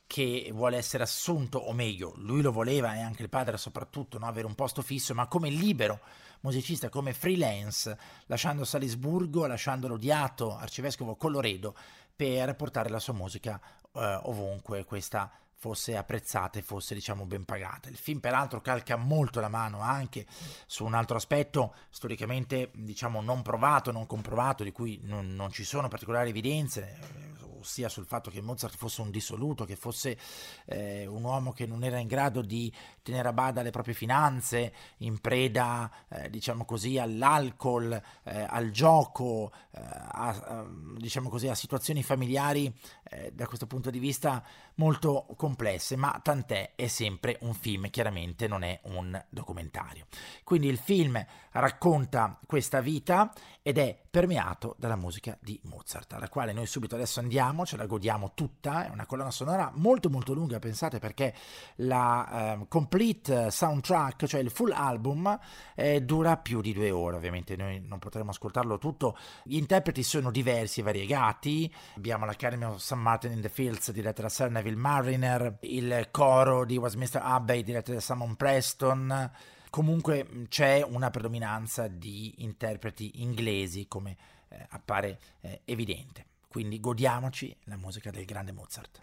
che 0.08 0.50
vuole 0.54 0.78
essere 0.78 1.04
assunto, 1.04 1.60
o 1.60 1.72
meglio, 1.72 2.14
lui 2.18 2.42
lo 2.42 2.52
voleva 2.52 2.96
e 2.96 3.00
anche 3.00 3.22
il 3.22 3.30
padre 3.30 3.58
soprattutto, 3.58 4.18
no? 4.18 4.26
avere 4.26 4.48
un 4.48 4.56
posto 4.56 4.82
fisso, 4.82 5.14
ma 5.14 5.28
come 5.28 5.50
libero 5.50 6.00
musicista, 6.42 6.90
come 6.90 7.14
freelance, 7.14 7.98
lasciando 8.26 8.64
Salisburgo, 8.64 9.46
lasciando 9.46 9.88
l'odiato 9.88 10.56
arcivescovo 10.56 11.16
Colloredo 11.16 11.76
per 12.16 12.56
portare 12.56 12.90
la 12.90 13.00
sua 13.00 13.14
musica 13.14 13.60
eh, 13.94 14.20
ovunque 14.24 14.84
questa 14.84 15.32
fosse 15.60 15.98
apprezzata 15.98 16.58
e 16.58 16.62
fosse 16.62 16.94
diciamo 16.94 17.26
ben 17.26 17.44
pagata. 17.44 17.90
Il 17.90 17.98
film 17.98 18.20
peraltro 18.20 18.62
calca 18.62 18.96
molto 18.96 19.42
la 19.42 19.50
mano 19.50 19.82
anche 19.82 20.26
su 20.66 20.86
un 20.86 20.94
altro 20.94 21.18
aspetto 21.18 21.76
storicamente 21.90 22.72
diciamo 22.74 23.22
non 23.22 23.42
provato, 23.42 23.92
non 23.92 24.06
comprovato, 24.06 24.64
di 24.64 24.72
cui 24.72 25.00
non, 25.04 25.36
non 25.36 25.52
ci 25.52 25.66
sono 25.66 25.90
particolari 25.90 26.30
evidenze, 26.30 27.38
ossia 27.60 27.90
sul 27.90 28.06
fatto 28.06 28.30
che 28.30 28.42
Mozart 28.42 28.76
fosse 28.76 29.02
un 29.02 29.12
dissoluto, 29.12 29.66
che 29.66 29.76
fosse 29.76 30.18
eh, 30.66 31.06
un 31.06 31.24
uomo 31.24 31.52
che 31.52 31.66
non 31.66 31.84
era 31.84 31.98
in 31.98 32.08
grado 32.08 32.42
di 32.42 32.72
tenere 33.02 33.28
a 33.28 33.34
bada 33.34 33.62
le 33.62 33.72
proprie 33.72 33.94
finanze, 33.94 34.74
in 34.98 35.20
preda, 35.20 35.92
eh, 36.10 36.30
diciamo 36.30 36.66
così, 36.66 36.98
all'alcol, 36.98 37.92
eh, 38.24 38.46
al 38.48 38.72
gioco, 38.72 39.52
eh, 39.72 39.80
a, 39.82 40.30
a, 40.30 40.66
diciamo 40.98 41.30
così, 41.30 41.48
a 41.48 41.56
situazioni 41.56 42.04
familiari 42.04 42.74
eh, 43.10 43.32
da 43.34 43.48
questo 43.48 43.68
punto 43.68 43.90
di 43.90 44.00
vista 44.00 44.44
molto 44.76 45.26
complesse, 45.36 45.96
ma 45.96 46.20
tant'è, 46.24 46.74
è 46.76 46.88
sempre 46.88 47.38
un 47.42 47.54
film, 47.54 47.90
chiaramente 47.90 48.48
non 48.48 48.64
è 48.64 48.80
un 48.84 49.22
documentario. 49.30 50.08
Quindi 50.44 50.68
il 50.68 50.78
film 50.78 51.24
racconta 51.52 52.40
questa 52.46 52.80
vita 52.80 53.34
ed 53.70 53.78
è 53.78 53.96
permeato 54.10 54.76
dalla 54.80 54.96
musica 54.96 55.38
di 55.40 55.60
Mozart, 55.66 56.14
alla 56.14 56.28
quale 56.28 56.54
noi 56.54 56.66
subito 56.66 56.96
adesso 56.96 57.20
andiamo, 57.20 57.68
ce 57.68 57.78
la 57.78 57.86
godiamo 57.86 58.32
tutta, 58.34 58.88
è 58.88 58.90
una 58.90 59.06
colonna 59.06 59.30
sonora 59.30 59.72
molto 59.76 60.10
molto 60.10 60.34
lunga, 60.34 60.58
pensate 60.58 60.98
perché 60.98 61.36
la 61.76 62.58
uh, 62.58 62.68
complete 62.68 63.52
soundtrack, 63.52 64.26
cioè 64.26 64.42
il 64.42 64.50
full 64.50 64.72
album, 64.72 65.38
eh, 65.76 66.02
dura 66.02 66.38
più 66.38 66.62
di 66.62 66.74
due 66.74 66.90
ore, 66.90 67.18
ovviamente 67.18 67.56
noi 67.56 67.80
non 67.80 68.00
potremo 68.00 68.32
ascoltarlo 68.32 68.80
tutto, 68.80 69.16
gli 69.44 69.58
interpreti 69.58 70.02
sono 70.02 70.32
diversi 70.32 70.80
e 70.80 70.84
variegati, 70.84 71.72
abbiamo 71.96 72.26
l'Academy 72.26 72.64
of 72.64 72.78
St. 72.78 72.94
Martin 72.94 73.34
in 73.34 73.42
the 73.42 73.50
Fields 73.50 73.92
diretta 73.92 74.24
da 74.24 74.30
Sir 74.30 74.50
Neville 74.50 74.78
Mariner, 74.78 75.60
il 75.62 76.08
coro 76.10 76.66
di 76.66 76.76
Westminster 76.76 77.22
Abbey 77.24 77.62
diretto 77.62 77.94
da 77.94 78.00
Simon 78.00 78.36
Preston, 78.36 79.32
comunque 79.70 80.46
c'è 80.50 80.82
una 80.82 81.10
predominanza 81.10 81.88
di 81.88 82.44
interpreti 82.44 83.22
inglesi 83.22 83.88
come 83.88 84.18
eh, 84.50 84.66
appare 84.70 85.20
eh, 85.42 85.62
evidente. 85.66 86.26
Quindi 86.48 86.80
godiamoci 86.80 87.56
la 87.66 87.78
musica 87.78 88.10
del 88.10 88.26
grande 88.26 88.52
Mozart. 88.52 89.00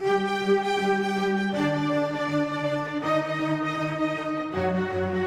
Música 4.67 5.26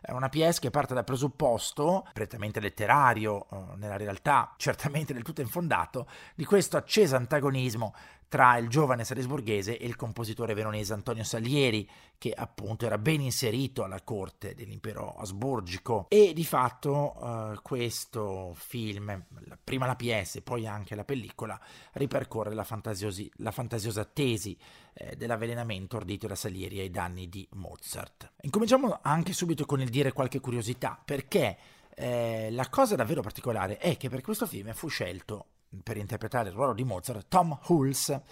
È 0.00 0.12
una 0.12 0.28
pièce 0.28 0.60
che 0.60 0.70
parte 0.70 0.94
dal 0.94 1.04
presupposto, 1.04 2.06
prettamente 2.12 2.60
letterario, 2.60 3.46
eh, 3.50 3.76
nella 3.76 3.96
realtà 3.96 4.54
certamente 4.56 5.12
del 5.12 5.22
tutto 5.22 5.40
infondato, 5.40 6.06
di 6.34 6.44
questo 6.44 6.76
acceso 6.76 7.16
antagonismo 7.16 7.94
tra 8.28 8.58
il 8.58 8.68
giovane 8.68 9.04
salisburghese 9.04 9.78
e 9.78 9.86
il 9.86 9.96
compositore 9.96 10.52
veronese 10.52 10.92
Antonio 10.92 11.24
Salieri, 11.24 11.88
che 12.18 12.32
appunto 12.36 12.84
era 12.84 12.98
ben 12.98 13.20
inserito 13.22 13.84
alla 13.84 14.02
corte 14.02 14.54
dell'impero 14.54 15.14
asburgico. 15.16 16.06
E 16.08 16.32
di 16.34 16.44
fatto 16.44 17.16
uh, 17.18 17.62
questo 17.62 18.52
film, 18.54 19.24
prima 19.64 19.86
la 19.86 19.96
PS, 19.96 20.42
poi 20.42 20.66
anche 20.66 20.94
la 20.94 21.04
pellicola, 21.04 21.58
ripercorre 21.92 22.54
la, 22.54 22.66
la 23.36 23.50
fantasiosa 23.50 24.04
tesi 24.04 24.56
eh, 24.98 25.14
dell'avvelenamento 25.16 25.96
ordito 25.96 26.26
da 26.26 26.34
Salieri 26.34 26.80
ai 26.80 26.90
danni 26.90 27.28
di 27.28 27.46
Mozart. 27.52 28.32
Incominciamo 28.42 28.98
anche 29.00 29.32
subito 29.32 29.64
con 29.64 29.80
il 29.80 29.88
dire 29.88 30.12
qualche 30.12 30.40
curiosità, 30.40 31.00
perché 31.02 31.56
eh, 31.94 32.48
la 32.50 32.68
cosa 32.68 32.96
davvero 32.96 33.22
particolare 33.22 33.78
è 33.78 33.96
che 33.96 34.08
per 34.08 34.22
questo 34.22 34.46
film 34.46 34.72
fu 34.72 34.88
scelto 34.88 35.46
per 35.82 35.96
interpretare 35.96 36.48
il 36.48 36.54
ruolo 36.54 36.72
di 36.72 36.82
Mozart 36.82 37.26
Tom 37.28 37.56
Hulse 37.66 38.24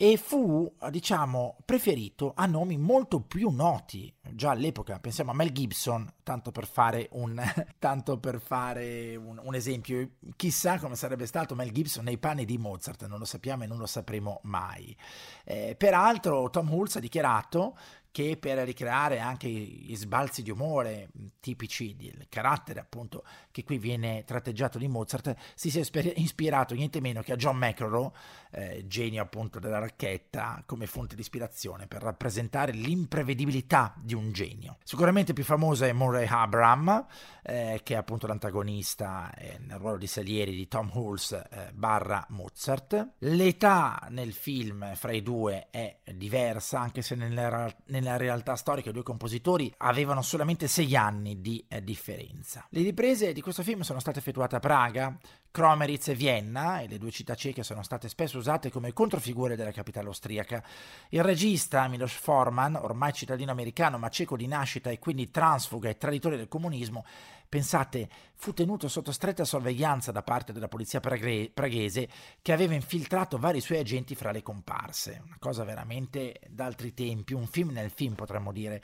e 0.00 0.16
fu, 0.16 0.72
diciamo, 0.90 1.56
preferito 1.64 2.32
a 2.36 2.46
nomi 2.46 2.78
molto 2.78 3.20
più 3.20 3.50
noti 3.50 4.14
già 4.30 4.52
all'epoca. 4.52 5.00
Pensiamo 5.00 5.32
a 5.32 5.34
Mel 5.34 5.50
Gibson, 5.50 6.08
tanto 6.22 6.52
per 6.52 6.68
fare 6.68 7.08
un, 7.14 7.34
per 8.20 8.40
fare 8.40 9.16
un, 9.16 9.40
un 9.42 9.54
esempio. 9.56 10.10
Chissà 10.36 10.78
come 10.78 10.94
sarebbe 10.94 11.26
stato 11.26 11.56
Mel 11.56 11.72
Gibson 11.72 12.04
nei 12.04 12.16
panni 12.16 12.44
di 12.44 12.58
Mozart, 12.58 13.08
non 13.08 13.18
lo 13.18 13.24
sappiamo 13.24 13.64
e 13.64 13.66
non 13.66 13.78
lo 13.78 13.86
sapremo 13.86 14.38
mai. 14.44 14.96
Eh, 15.42 15.74
peraltro 15.76 16.48
Tom 16.48 16.72
Hulse 16.72 16.98
ha 16.98 17.00
dichiarato 17.00 17.76
che 18.18 18.36
per 18.36 18.58
ricreare 18.58 19.20
anche 19.20 19.48
gli 19.48 19.94
sbalzi 19.94 20.42
di 20.42 20.50
umore 20.50 21.10
tipici 21.38 21.94
del 21.94 22.26
carattere 22.28 22.80
appunto 22.80 23.22
che 23.52 23.62
qui 23.62 23.78
viene 23.78 24.24
tratteggiato 24.24 24.76
di 24.76 24.88
Mozart 24.88 25.36
si 25.54 25.70
sia 25.70 25.84
ispirato 26.16 26.74
niente 26.74 27.00
meno 27.00 27.22
che 27.22 27.34
a 27.34 27.36
John 27.36 27.56
McEnroe 27.58 28.10
eh, 28.50 28.84
genio 28.88 29.22
appunto 29.22 29.60
della 29.60 29.78
racchetta 29.78 30.64
come 30.66 30.86
fonte 30.86 31.14
di 31.14 31.20
ispirazione 31.20 31.86
per 31.86 32.02
rappresentare 32.02 32.72
l'imprevedibilità 32.72 33.94
di 33.96 34.14
un 34.14 34.32
genio. 34.32 34.78
Sicuramente 34.82 35.32
più 35.32 35.44
famosa 35.44 35.86
è 35.86 35.92
Murray 35.92 36.26
Abraham 36.28 37.06
eh, 37.42 37.80
che 37.84 37.94
è 37.94 37.96
appunto 37.96 38.26
l'antagonista 38.26 39.32
eh, 39.34 39.58
nel 39.60 39.78
ruolo 39.78 39.96
di 39.96 40.08
Salieri 40.08 40.56
di 40.56 40.66
Tom 40.66 40.90
Hulse 40.92 41.46
eh, 41.50 41.72
barra 41.72 42.26
Mozart. 42.30 43.14
L'età 43.18 44.08
nel 44.10 44.32
film 44.32 44.94
fra 44.96 45.12
i 45.12 45.22
due 45.22 45.68
è 45.70 46.00
diversa 46.14 46.80
anche 46.80 47.00
se 47.00 47.14
nella, 47.14 47.72
nella 47.86 48.07
nella 48.08 48.16
realtà 48.16 48.56
storica 48.56 48.90
i 48.90 48.92
due 48.92 49.02
compositori 49.02 49.72
avevano 49.78 50.22
solamente 50.22 50.66
sei 50.66 50.96
anni 50.96 51.40
di 51.40 51.64
eh, 51.68 51.82
differenza. 51.82 52.66
Le 52.70 52.82
riprese 52.82 53.32
di 53.32 53.40
questo 53.40 53.62
film 53.62 53.82
sono 53.82 54.00
state 54.00 54.18
effettuate 54.18 54.56
a 54.56 54.60
Praga, 54.60 55.16
Kromeritz 55.50 56.08
e 56.08 56.14
Vienna, 56.14 56.80
e 56.80 56.88
le 56.88 56.98
due 56.98 57.10
città 57.10 57.34
ceche 57.34 57.62
sono 57.62 57.82
state 57.82 58.08
spesso 58.08 58.38
usate 58.38 58.70
come 58.70 58.92
controfigure 58.92 59.56
della 59.56 59.72
capitale 59.72 60.08
austriaca. 60.08 60.62
Il 61.10 61.22
regista 61.22 61.86
Milos 61.88 62.12
Forman, 62.12 62.76
ormai 62.76 63.12
cittadino 63.12 63.50
americano 63.50 63.98
ma 63.98 64.08
ceco 64.08 64.36
di 64.36 64.46
nascita 64.46 64.90
e 64.90 64.98
quindi 64.98 65.30
transfuga 65.30 65.88
e 65.88 65.96
traditore 65.96 66.36
del 66.36 66.48
comunismo, 66.48 67.04
Pensate, 67.48 68.10
fu 68.34 68.52
tenuto 68.52 68.88
sotto 68.88 69.10
stretta 69.10 69.44
sorveglianza 69.44 70.12
da 70.12 70.22
parte 70.22 70.52
della 70.52 70.68
polizia 70.68 71.00
pragre- 71.00 71.50
praghese 71.52 72.08
che 72.42 72.52
aveva 72.52 72.74
infiltrato 72.74 73.38
vari 73.38 73.62
suoi 73.62 73.78
agenti 73.78 74.14
fra 74.14 74.32
le 74.32 74.42
comparse. 74.42 75.22
Una 75.24 75.38
cosa 75.38 75.64
veramente 75.64 76.40
d'altri 76.48 76.92
tempi, 76.92 77.32
un 77.32 77.46
film 77.46 77.70
nel 77.70 77.90
film 77.90 78.14
potremmo 78.14 78.52
dire. 78.52 78.82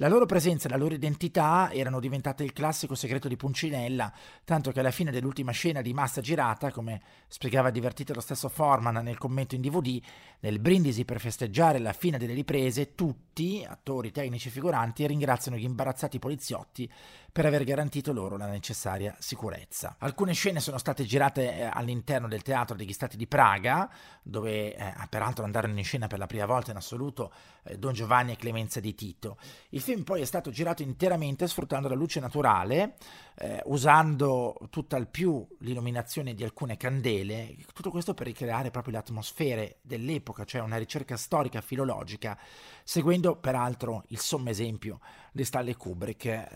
La 0.00 0.08
loro 0.08 0.24
presenza 0.24 0.66
e 0.66 0.70
la 0.70 0.78
loro 0.78 0.94
identità 0.94 1.70
erano 1.70 2.00
diventate 2.00 2.42
il 2.42 2.54
classico 2.54 2.94
segreto 2.94 3.28
di 3.28 3.36
Puncinella, 3.36 4.10
tanto 4.44 4.72
che 4.72 4.80
alla 4.80 4.90
fine 4.90 5.10
dell'ultima 5.10 5.52
scena 5.52 5.82
di 5.82 5.92
massa 5.92 6.22
girata, 6.22 6.72
come 6.72 7.02
spiegava 7.28 7.68
divertito 7.68 8.14
lo 8.14 8.22
stesso 8.22 8.48
Forman 8.48 8.94
nel 9.04 9.18
commento 9.18 9.56
in 9.56 9.60
DVD, 9.60 10.00
nel 10.40 10.58
brindisi 10.58 11.04
per 11.04 11.20
festeggiare 11.20 11.78
la 11.78 11.92
fine 11.92 12.16
delle 12.16 12.32
riprese, 12.32 12.94
tutti, 12.94 13.62
attori, 13.68 14.10
tecnici 14.10 14.48
e 14.48 14.52
figuranti, 14.52 15.06
ringraziano 15.06 15.58
gli 15.58 15.64
imbarazzati 15.64 16.18
poliziotti 16.18 16.90
per 17.30 17.46
aver 17.46 17.64
garantito 17.64 18.12
loro 18.12 18.36
la 18.36 18.46
necessaria 18.46 19.14
sicurezza. 19.18 19.96
Alcune 19.98 20.32
scene 20.32 20.60
sono 20.60 20.78
state 20.78 21.04
girate 21.04 21.58
eh, 21.58 21.70
all'interno 21.70 22.26
del 22.26 22.42
Teatro 22.42 22.74
degli 22.74 22.92
Stati 22.92 23.16
di 23.16 23.26
Praga, 23.26 23.88
dove 24.22 24.74
eh, 24.74 24.94
peraltro 25.08 25.44
andarono 25.44 25.76
in 25.76 25.84
scena 25.84 26.06
per 26.06 26.18
la 26.18 26.26
prima 26.26 26.46
volta 26.46 26.70
in 26.70 26.78
assoluto 26.78 27.32
eh, 27.64 27.78
Don 27.78 27.92
Giovanni 27.92 28.32
e 28.32 28.36
Clemenza 28.36 28.80
di 28.80 28.94
Tito. 28.94 29.38
Il 29.68 29.80
film 29.90 30.04
poi 30.04 30.20
è 30.20 30.24
stato 30.24 30.50
girato 30.50 30.82
interamente 30.82 31.48
sfruttando 31.48 31.88
la 31.88 31.94
luce 31.94 32.20
naturale, 32.20 32.94
eh, 33.34 33.60
usando 33.64 34.56
tutt'al 34.70 35.08
più 35.08 35.44
l'illuminazione 35.60 36.34
di 36.34 36.44
alcune 36.44 36.76
candele, 36.76 37.56
tutto 37.74 37.90
questo 37.90 38.14
per 38.14 38.26
ricreare 38.26 38.70
proprio 38.70 38.92
le 38.92 38.98
atmosfere 39.00 39.78
dell'epoca, 39.82 40.44
cioè 40.44 40.60
una 40.60 40.76
ricerca 40.76 41.16
storica 41.16 41.60
filologica, 41.60 42.38
seguendo 42.84 43.36
peraltro 43.36 44.04
il 44.08 44.18
sommo 44.20 44.50
esempio 44.50 45.00
di 45.32 45.44
Stanley 45.44 45.74
Kubrick 45.74 46.24
eh, 46.24 46.48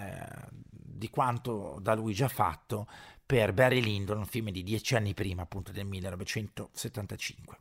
di 0.94 1.10
quanto 1.10 1.78
da 1.80 1.94
lui 1.94 2.14
già 2.14 2.28
fatto 2.28 2.86
per 3.26 3.52
Barry 3.52 3.80
Lyndon, 3.80 4.18
un 4.18 4.26
film 4.26 4.50
di 4.50 4.62
dieci 4.62 4.94
anni 4.94 5.14
prima, 5.14 5.42
appunto 5.42 5.72
del 5.72 5.86
1975. 5.86 7.56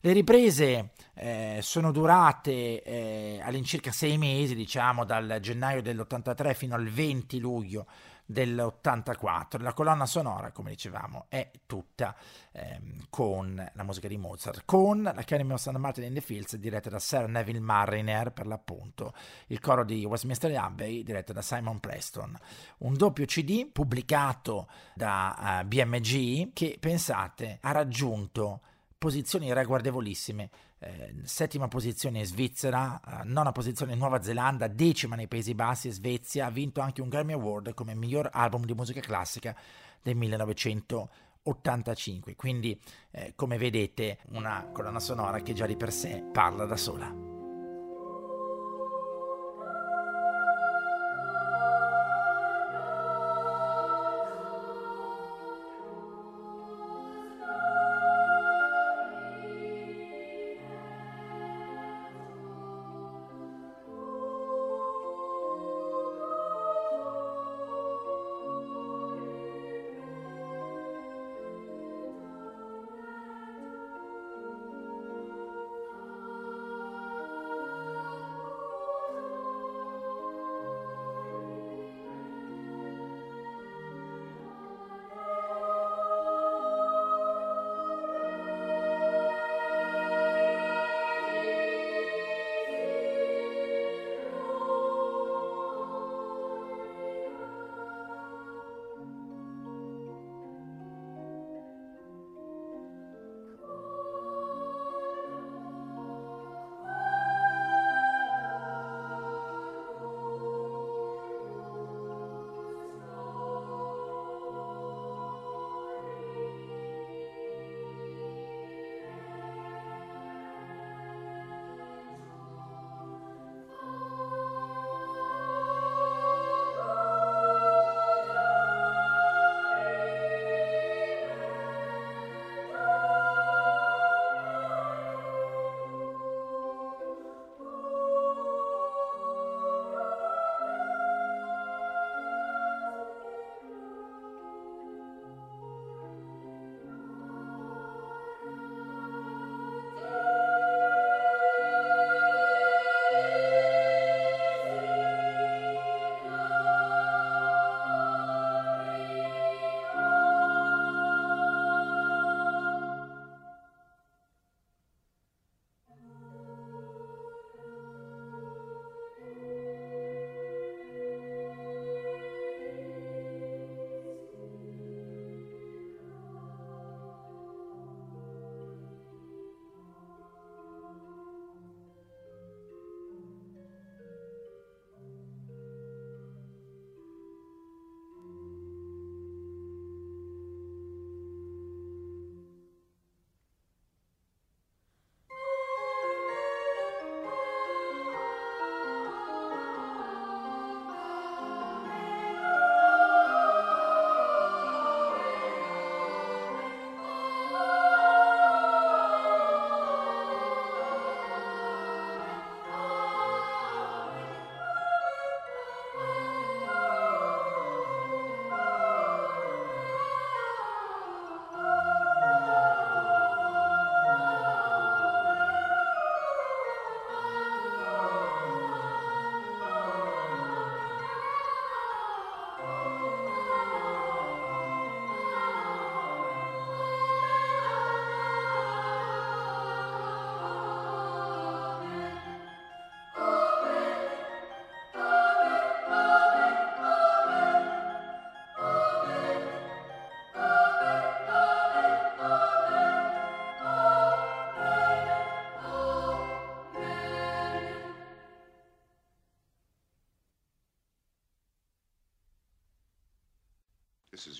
Le 0.00 0.12
riprese 0.12 0.90
eh, 1.14 1.58
sono 1.62 1.90
durate 1.90 2.82
eh, 2.82 3.40
all'incirca 3.42 3.90
sei 3.92 4.18
mesi, 4.18 4.54
diciamo 4.54 5.04
dal 5.04 5.38
gennaio 5.40 5.82
dell'83 5.82 6.54
fino 6.54 6.74
al 6.74 6.86
20 6.86 7.38
luglio 7.38 7.86
dell'84. 8.26 9.62
La 9.62 9.72
colonna 9.72 10.04
sonora, 10.04 10.50
come 10.50 10.70
dicevamo, 10.70 11.26
è 11.28 11.50
tutta 11.64 12.14
ehm, 12.52 13.06
con 13.08 13.70
la 13.72 13.82
musica 13.84 14.08
di 14.08 14.18
Mozart, 14.18 14.62
con 14.64 15.02
l'Academy 15.02 15.52
of 15.52 15.60
St. 15.60 15.76
Martin 15.76 16.04
in 16.04 16.14
the 16.14 16.20
Fields 16.20 16.56
diretta 16.56 16.90
da 16.90 16.98
Sir 16.98 17.28
Neville 17.28 17.60
Mariner, 17.60 18.32
per 18.32 18.46
l'appunto, 18.46 19.14
il 19.46 19.60
coro 19.60 19.84
di 19.84 20.04
Westminster 20.04 20.54
Abbey 20.56 21.02
diretto 21.02 21.32
da 21.32 21.42
Simon 21.42 21.78
Preston. 21.78 22.36
Un 22.78 22.94
doppio 22.94 23.24
CD 23.24 23.70
pubblicato 23.70 24.68
da 24.94 25.36
uh, 25.38 25.60
eh, 25.60 25.64
BMG 25.64 26.52
che, 26.52 26.76
pensate, 26.80 27.58
ha 27.60 27.70
raggiunto 27.70 28.60
posizioni 28.98 29.52
ragguardevolissime. 29.52 30.50
Eh, 30.78 31.14
settima 31.22 31.68
posizione 31.68 32.24
Svizzera, 32.24 33.00
eh, 33.00 33.24
nona 33.24 33.52
posizione 33.52 33.94
Nuova 33.94 34.22
Zelanda, 34.22 34.68
decima 34.68 35.16
nei 35.16 35.26
Paesi 35.26 35.54
Bassi 35.54 35.90
Svezia, 35.90 36.46
ha 36.46 36.50
vinto 36.50 36.80
anche 36.80 37.00
un 37.00 37.08
Grammy 37.08 37.32
Award 37.32 37.74
come 37.74 37.94
miglior 37.94 38.28
album 38.32 38.64
di 38.64 38.74
musica 38.74 39.00
classica 39.00 39.56
del 40.02 40.16
1985. 40.16 42.36
Quindi, 42.36 42.78
eh, 43.10 43.32
come 43.34 43.56
vedete, 43.56 44.18
una 44.32 44.68
colonna 44.72 45.00
sonora 45.00 45.40
che 45.40 45.54
già 45.54 45.66
di 45.66 45.76
per 45.76 45.92
sé 45.92 46.22
parla 46.30 46.66
da 46.66 46.76
sola. 46.76 47.35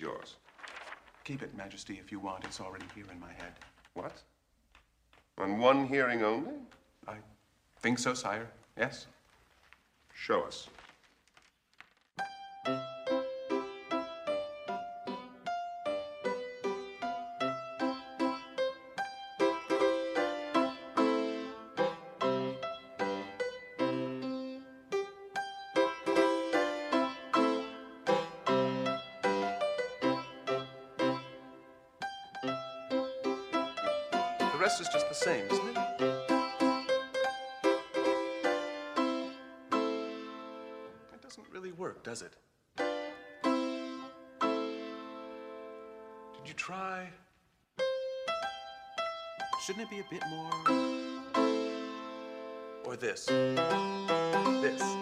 Yours. 0.06 0.36
Keep 1.24 1.42
it, 1.42 1.56
Majesty, 1.56 1.98
if 2.02 2.12
you 2.12 2.20
want. 2.20 2.44
It's 2.44 2.60
already 2.60 2.86
here 2.94 3.10
in 3.12 3.18
my 3.18 3.32
head. 3.32 3.54
What? 3.94 4.22
On 5.38 5.58
one 5.58 5.86
hearing 5.86 6.22
only? 6.22 6.54
I 7.08 7.16
think 7.80 7.98
so, 7.98 8.14
sire. 8.14 8.48
Yes. 8.78 9.06
Show 10.14 10.42
us. 10.42 10.68
This? 54.66 54.95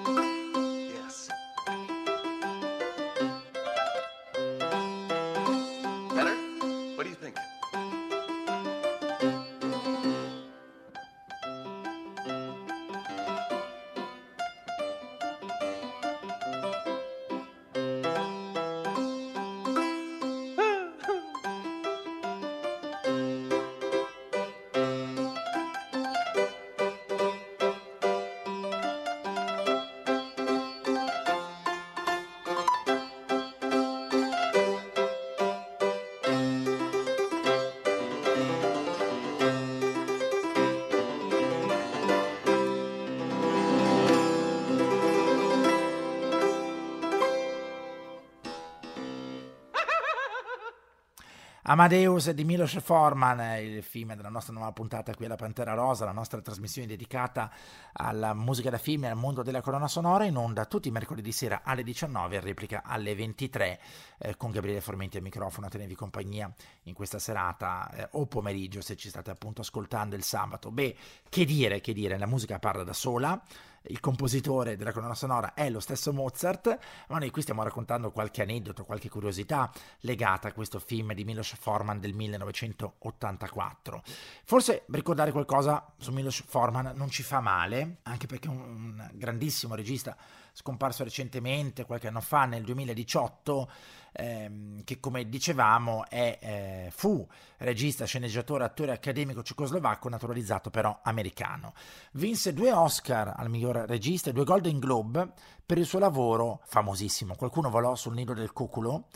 Amadeus 51.67 52.31
di 52.33 52.45
Milos 52.45 52.79
Forman, 52.79 53.59
il 53.59 53.83
film 53.83 54.15
della 54.15 54.29
nostra 54.29 54.53
nuova 54.53 54.71
puntata 54.73 55.15
qui 55.15 55.25
alla 55.25 55.37
Pantera 55.37 55.73
Rosa, 55.73 56.05
la 56.05 56.13
nostra 56.13 56.43
trasmissione 56.43 56.87
dedicata 56.87 57.51
alla 57.97 58.35
musica 58.35 58.71
da 58.71 58.79
film 58.79 59.05
e 59.05 59.09
al 59.09 59.17
mondo 59.17 59.43
della 59.43 59.61
colonna 59.61 59.89
sonora, 59.89 60.25
in 60.25 60.37
onda 60.37 60.65
tutti 60.67 60.89
i 60.89 60.91
mercoledì 60.91 61.33
sera 61.33 61.63
alle 61.65 61.83
19 61.83 62.37
e 62.37 62.41
replica 62.41 62.83
alle 62.85 63.15
23 63.15 63.81
eh, 64.19 64.37
con 64.37 64.51
Gabriele 64.51 64.81
Formenti 64.81 65.17
al 65.17 65.23
microfono 65.23 65.67
a 65.67 65.71
tenervi 65.71 65.95
compagnia 65.95 66.53
in 66.85 66.95
questa 66.95 67.19
serata 67.19 67.91
eh, 67.91 68.09
o 68.13 68.27
pomeriggio 68.27 68.81
se 68.81 68.97
ci 68.97 69.09
state 69.09 69.31
appunto 69.31 69.61
ascoltando 69.61 70.17
il 70.17 70.23
sabato. 70.23 70.71
Beh, 70.71 70.97
che 71.29 71.45
dire, 71.45 71.81
che 71.81 71.93
dire, 71.93 72.19
la 72.19 72.27
musica 72.27 72.59
parla 72.59 72.85
da 72.85 72.93
sola 72.93 73.43
il 73.89 74.01
compositore 74.01 74.77
della 74.77 74.93
colonna 74.93 75.15
sonora 75.15 75.53
è 75.55 75.69
lo 75.69 75.81
stesso 75.81 76.13
Mozart, 76.13 76.79
ma 77.09 77.19
noi 77.19 77.31
qui 77.31 77.43
stiamo 77.43 77.63
raccontando 77.63 78.13
qualche 78.13 78.43
aneddoto, 78.43 78.85
qualche 78.85 79.09
curiosità 79.09 79.71
legata 80.01 80.49
a 80.49 80.53
questo 80.53 80.79
film 80.79 81.13
di 81.13 81.25
Milos 81.25 81.55
Forman 81.55 82.01
del 82.01 82.15
1984. 82.15 84.03
Forse 84.45 84.85
ricordare 84.89 85.33
qualcosa 85.33 85.93
su 85.99 86.13
Milos 86.13 86.43
Forman 86.47 86.93
non 86.95 87.11
ci 87.11 87.23
fa 87.23 87.41
male, 87.41 87.84
anche 88.03 88.27
perché 88.27 88.49
è 88.49 88.51
un 88.51 89.11
grandissimo 89.15 89.75
regista 89.75 90.17
scomparso 90.53 91.03
recentemente, 91.03 91.85
qualche 91.85 92.07
anno 92.07 92.21
fa, 92.21 92.45
nel 92.45 92.63
2018, 92.63 93.71
ehm, 94.13 94.85
che 94.85 95.01
come 95.01 95.29
dicevamo 95.29 96.07
è, 96.09 96.39
eh, 96.41 96.91
fu 96.93 97.27
regista, 97.59 98.05
sceneggiatore, 98.05 98.65
attore 98.65 98.93
accademico 98.93 99.43
cecoslovacco, 99.43 100.09
naturalizzato 100.09 100.71
però 100.71 101.01
americano. 101.03 101.75
Vinse 102.13 102.53
due 102.53 102.73
Oscar 102.73 103.35
al 103.37 103.51
miglior 103.51 103.77
regista 103.89 104.31
e 104.31 104.33
due 104.33 104.45
Golden 104.45 104.79
Globe 104.79 105.33
per 105.67 105.79
il 105.79 105.87
suo 105.87 105.99
lavoro 105.99 106.61
famosissimo, 106.65 107.35
qualcuno 107.35 107.69
volò 107.69 107.97
sul 107.97 108.15
nido 108.15 108.33
del 108.33 108.53
cuculo, 108.53 109.09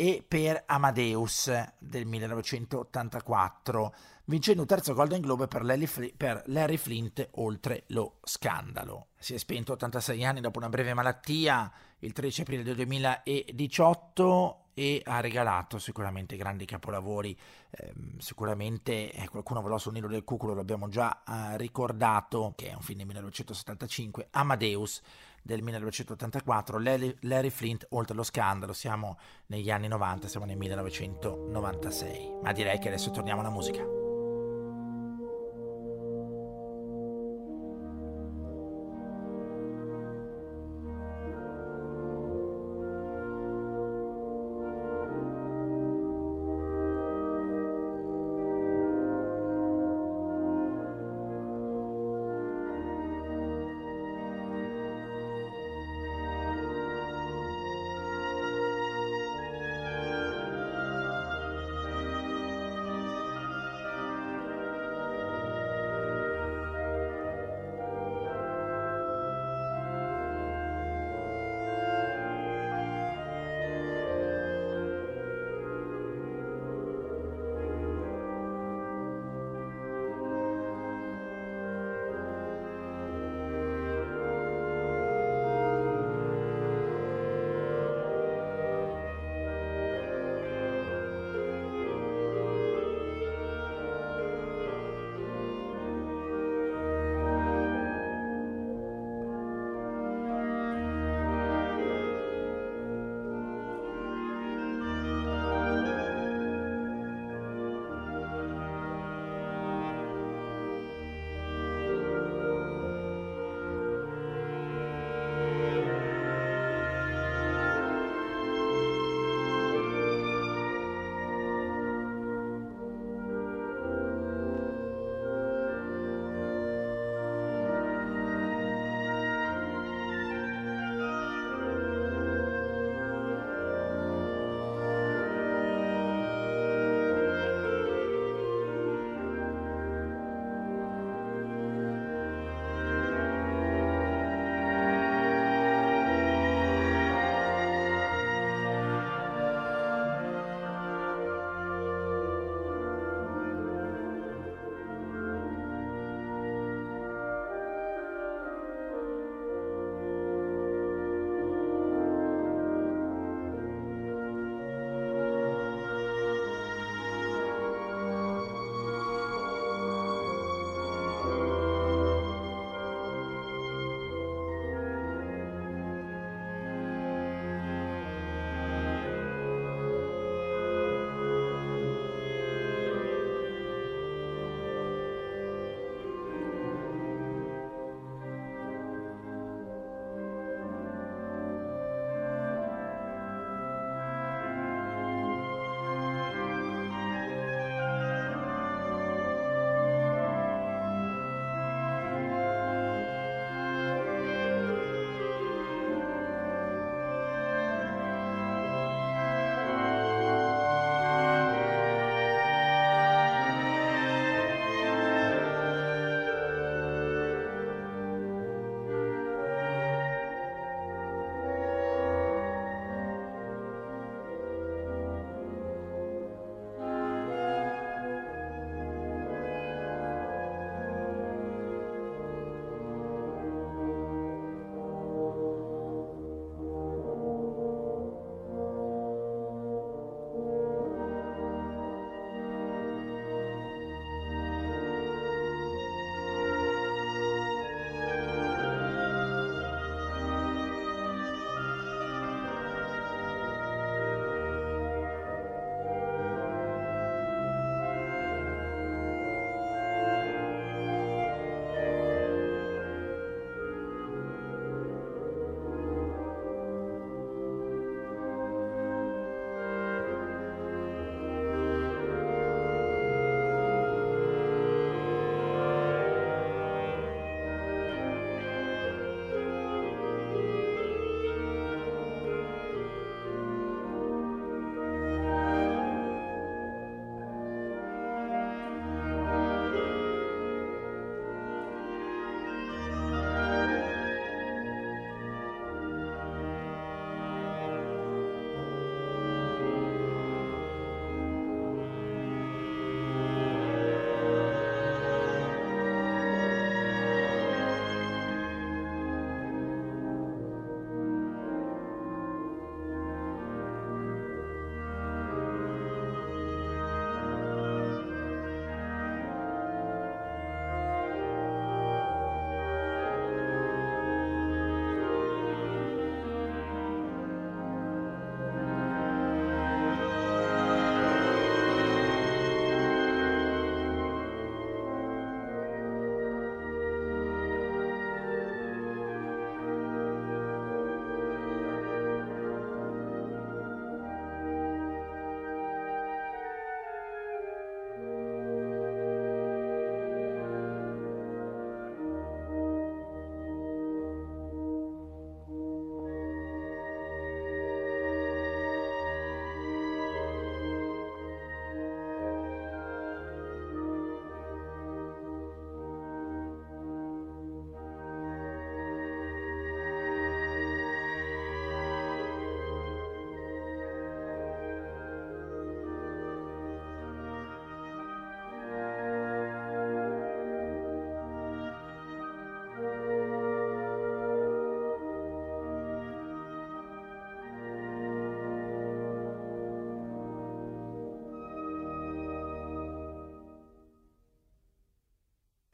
e 0.00 0.24
per 0.26 0.62
Amadeus 0.64 1.52
del 1.78 2.06
1984, 2.06 3.94
vincendo 4.24 4.62
un 4.62 4.66
terzo 4.66 4.94
Golden 4.94 5.20
Globe 5.20 5.46
per 5.46 5.62
Larry, 5.62 5.84
Fl- 5.84 6.14
per 6.16 6.42
Larry 6.46 6.78
Flint 6.78 7.28
oltre 7.32 7.82
lo 7.88 8.16
scandalo. 8.22 9.08
Si 9.18 9.34
è 9.34 9.36
spento 9.36 9.72
86 9.72 10.24
anni 10.24 10.40
dopo 10.40 10.56
una 10.56 10.70
breve 10.70 10.94
malattia 10.94 11.70
il 11.98 12.14
13 12.14 12.40
aprile 12.40 12.62
del 12.62 12.76
2018 12.76 14.68
e 14.72 15.02
ha 15.04 15.20
regalato 15.20 15.78
sicuramente 15.78 16.36
grandi 16.36 16.64
capolavori, 16.64 17.38
eh, 17.68 17.92
sicuramente 18.16 19.12
eh, 19.12 19.28
qualcuno 19.28 19.60
volò 19.60 19.76
sul 19.76 19.92
nido 19.92 20.06
del 20.06 20.24
cuculo, 20.24 20.54
l'abbiamo 20.54 20.88
già 20.88 21.22
eh, 21.22 21.58
ricordato, 21.58 22.54
che 22.56 22.70
è 22.70 22.72
un 22.72 22.80
film 22.80 23.00
del 23.00 23.08
1975, 23.08 24.28
Amadeus 24.30 25.02
del 25.42 25.62
1984, 25.62 26.78
Larry, 26.78 27.16
Larry 27.20 27.50
Flint 27.50 27.86
oltre 27.90 28.14
lo 28.14 28.22
scandalo, 28.22 28.72
siamo 28.72 29.18
negli 29.46 29.70
anni 29.70 29.88
90, 29.88 30.28
siamo 30.28 30.46
nel 30.46 30.56
1996, 30.56 32.38
ma 32.42 32.52
direi 32.52 32.78
che 32.78 32.88
adesso 32.88 33.10
torniamo 33.10 33.40
alla 33.40 33.50
musica. 33.50 33.99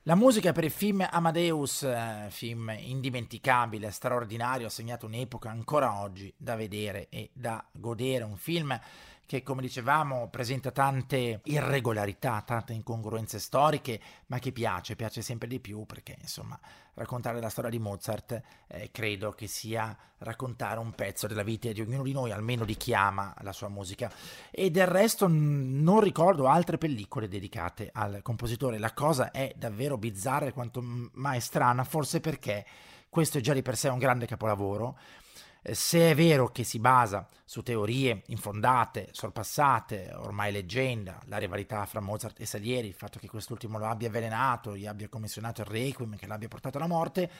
La 0.08 0.14
musica 0.14 0.52
per 0.52 0.62
il 0.62 0.70
film 0.70 1.04
Amadeus, 1.10 1.82
eh, 1.82 2.28
film 2.30 2.72
indimenticabile, 2.78 3.90
straordinario, 3.90 4.68
ha 4.68 4.70
segnato 4.70 5.06
un'epoca 5.06 5.50
ancora 5.50 6.00
oggi 6.00 6.32
da 6.36 6.54
vedere 6.54 7.08
e 7.08 7.30
da 7.32 7.66
godere, 7.72 8.22
un 8.22 8.36
film 8.36 8.78
che 9.26 9.42
come 9.42 9.60
dicevamo 9.60 10.28
presenta 10.28 10.70
tante 10.70 11.40
irregolarità, 11.44 12.42
tante 12.46 12.72
incongruenze 12.72 13.40
storiche, 13.40 14.00
ma 14.26 14.38
che 14.38 14.52
piace, 14.52 14.94
piace 14.94 15.20
sempre 15.20 15.48
di 15.48 15.58
più 15.58 15.84
perché 15.84 16.16
insomma 16.20 16.58
raccontare 16.94 17.40
la 17.40 17.48
storia 17.48 17.70
di 17.70 17.78
Mozart 17.78 18.40
eh, 18.68 18.90
credo 18.90 19.32
che 19.32 19.48
sia 19.48 19.94
raccontare 20.18 20.78
un 20.78 20.92
pezzo 20.92 21.26
della 21.26 21.42
vita 21.42 21.70
di 21.72 21.80
ognuno 21.80 22.04
di 22.04 22.12
noi, 22.12 22.30
almeno 22.30 22.64
di 22.64 22.76
chi 22.76 22.94
ama 22.94 23.34
la 23.40 23.52
sua 23.52 23.68
musica. 23.68 24.10
E 24.50 24.70
del 24.70 24.86
resto 24.86 25.26
non 25.28 26.00
ricordo 26.00 26.46
altre 26.46 26.78
pellicole 26.78 27.28
dedicate 27.28 27.90
al 27.92 28.20
compositore, 28.22 28.78
la 28.78 28.94
cosa 28.94 29.30
è 29.32 29.52
davvero 29.56 29.98
bizzarra 29.98 30.46
e 30.46 30.52
quanto 30.52 30.80
mai 30.82 31.40
strana, 31.40 31.84
forse 31.84 32.20
perché 32.20 32.64
questo 33.08 33.38
è 33.38 33.40
già 33.40 33.52
di 33.52 33.62
per 33.62 33.76
sé 33.76 33.88
un 33.88 33.98
grande 33.98 34.26
capolavoro 34.26 34.96
se 35.74 36.10
è 36.10 36.14
vero 36.14 36.48
che 36.48 36.64
si 36.64 36.78
basa 36.78 37.26
su 37.44 37.62
teorie 37.62 38.22
infondate, 38.26 39.08
sorpassate, 39.12 40.12
ormai 40.14 40.52
leggenda, 40.52 41.20
la 41.26 41.38
rivalità 41.38 41.84
fra 41.86 42.00
Mozart 42.00 42.40
e 42.40 42.46
Salieri, 42.46 42.88
il 42.88 42.94
fatto 42.94 43.18
che 43.18 43.28
quest'ultimo 43.28 43.78
lo 43.78 43.86
abbia 43.86 44.08
avvelenato, 44.08 44.76
gli 44.76 44.86
abbia 44.86 45.08
commissionato 45.08 45.62
il 45.62 45.68
requiem, 45.68 46.16
che 46.16 46.26
l'abbia 46.26 46.48
portato 46.48 46.76
alla 46.78 46.86
morte, 46.86 47.30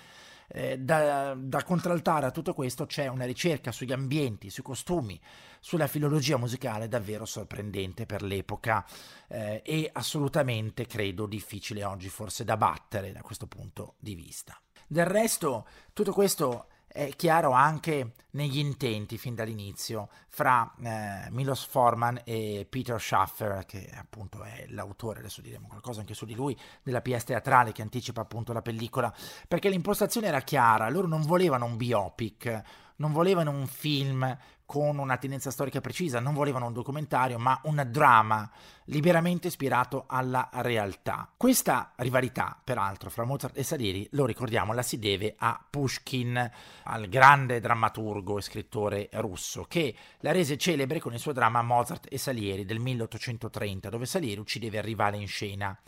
eh, 0.48 0.78
da, 0.78 1.34
da, 1.36 1.64
contraltare 1.64 2.26
a 2.26 2.30
tutto 2.30 2.54
questo 2.54 2.86
c'è 2.86 3.08
una 3.08 3.24
ricerca 3.24 3.72
sugli 3.72 3.92
ambienti, 3.92 4.50
sui 4.50 4.62
costumi, 4.62 5.20
sulla 5.58 5.88
filologia 5.88 6.36
musicale 6.36 6.88
davvero 6.88 7.24
sorprendente 7.24 8.06
per 8.06 8.22
l'epoca 8.22 8.86
eh, 9.28 9.60
e 9.64 9.90
assolutamente 9.92 10.86
credo 10.86 11.26
difficile 11.26 11.84
oggi 11.84 12.08
forse 12.08 12.44
da 12.44 12.56
battere 12.56 13.12
da 13.12 13.22
questo 13.22 13.46
punto 13.48 13.94
di 13.98 14.14
vista. 14.14 14.56
Del 14.86 15.06
resto 15.06 15.66
tutto 15.92 16.12
questo 16.12 16.68
è 16.86 17.10
chiaro 17.16 17.50
anche 17.52 18.12
negli 18.30 18.58
intenti 18.58 19.18
fin 19.18 19.34
dall'inizio 19.34 20.08
fra 20.28 20.72
eh, 20.82 21.30
Milos 21.30 21.64
Forman 21.64 22.20
e 22.24 22.66
Peter 22.68 23.00
Schaffer, 23.00 23.64
che 23.66 23.90
appunto 23.98 24.42
è 24.42 24.66
l'autore, 24.68 25.20
adesso 25.20 25.40
diremo 25.40 25.68
qualcosa 25.68 26.00
anche 26.00 26.14
su 26.14 26.26
di 26.26 26.34
lui, 26.34 26.58
della 26.82 27.00
pièce 27.00 27.26
teatrale 27.26 27.72
che 27.72 27.82
anticipa 27.82 28.20
appunto 28.20 28.52
la 28.52 28.62
pellicola, 28.62 29.12
perché 29.48 29.68
l'impostazione 29.68 30.26
era 30.26 30.40
chiara, 30.40 30.88
loro 30.90 31.06
non 31.06 31.22
volevano 31.22 31.64
un 31.64 31.76
biopic, 31.76 32.62
non 32.96 33.12
volevano 33.12 33.50
un 33.50 33.66
film 33.66 34.36
con 34.66 34.98
una 34.98 35.16
tendenza 35.16 35.52
storica 35.52 35.80
precisa, 35.80 36.18
non 36.18 36.34
volevano 36.34 36.66
un 36.66 36.72
documentario, 36.72 37.38
ma 37.38 37.58
un 37.64 37.86
dramma 37.88 38.50
liberamente 38.86 39.46
ispirato 39.46 40.04
alla 40.08 40.50
realtà. 40.54 41.30
Questa 41.36 41.92
rivalità, 41.96 42.60
peraltro, 42.62 43.08
fra 43.08 43.24
Mozart 43.24 43.56
e 43.56 43.62
Salieri, 43.62 44.08
lo 44.10 44.26
ricordiamo, 44.26 44.72
la 44.72 44.82
si 44.82 44.98
deve 44.98 45.36
a 45.38 45.64
Pushkin, 45.70 46.50
al 46.82 47.08
grande 47.08 47.60
drammaturgo 47.60 48.38
e 48.38 48.42
scrittore 48.42 49.08
russo, 49.12 49.64
che 49.68 49.94
la 50.20 50.32
rese 50.32 50.58
celebre 50.58 50.98
con 50.98 51.14
il 51.14 51.20
suo 51.20 51.32
dramma 51.32 51.62
Mozart 51.62 52.08
e 52.10 52.18
Salieri 52.18 52.64
del 52.64 52.80
1830, 52.80 53.88
dove 53.88 54.04
Salieri 54.04 54.40
uccideva 54.40 54.78
il 54.78 54.84
rivale 54.84 55.16
in 55.16 55.28
scena. 55.28 55.78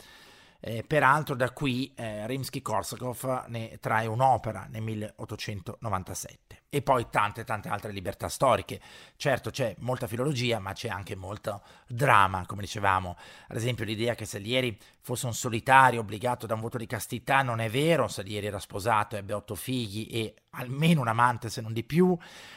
Eh, 0.61 0.83
peraltro 0.87 1.35
da 1.35 1.51
qui 1.51 1.93
eh, 1.95 2.27
Rimsky-Korsakov 2.27 3.45
ne 3.47 3.77
trae 3.79 4.07
un'opera 4.07 4.67
nel 4.69 4.81
1897 4.81 6.58
e 6.69 6.83
poi 6.83 7.07
tante 7.09 7.43
tante 7.43 7.67
altre 7.67 7.91
libertà 7.91 8.29
storiche. 8.29 8.79
Certo 9.15 9.49
c'è 9.49 9.75
molta 9.79 10.07
filologia, 10.07 10.59
ma 10.59 10.73
c'è 10.73 10.87
anche 10.87 11.15
molto 11.15 11.61
dramma, 11.87 12.45
come 12.45 12.61
dicevamo. 12.61 13.17
Ad 13.47 13.57
esempio 13.57 13.85
l'idea 13.85 14.13
che 14.13 14.25
Salieri 14.25 14.77
fosse 15.01 15.25
un 15.25 15.33
solitario 15.33 16.01
obbligato 16.01 16.45
da 16.45 16.53
un 16.53 16.61
voto 16.61 16.77
di 16.77 16.85
castità 16.85 17.41
non 17.41 17.59
è 17.59 17.69
vero, 17.69 18.07
Salieri 18.07 18.45
era 18.45 18.59
sposato, 18.59 19.15
ebbe 19.15 19.33
otto 19.33 19.55
figli 19.55 20.07
e 20.11 20.35
almeno 20.51 21.01
un 21.01 21.07
amante 21.07 21.49
se 21.49 21.61
non 21.61 21.73
di 21.73 21.83
più. 21.83 22.15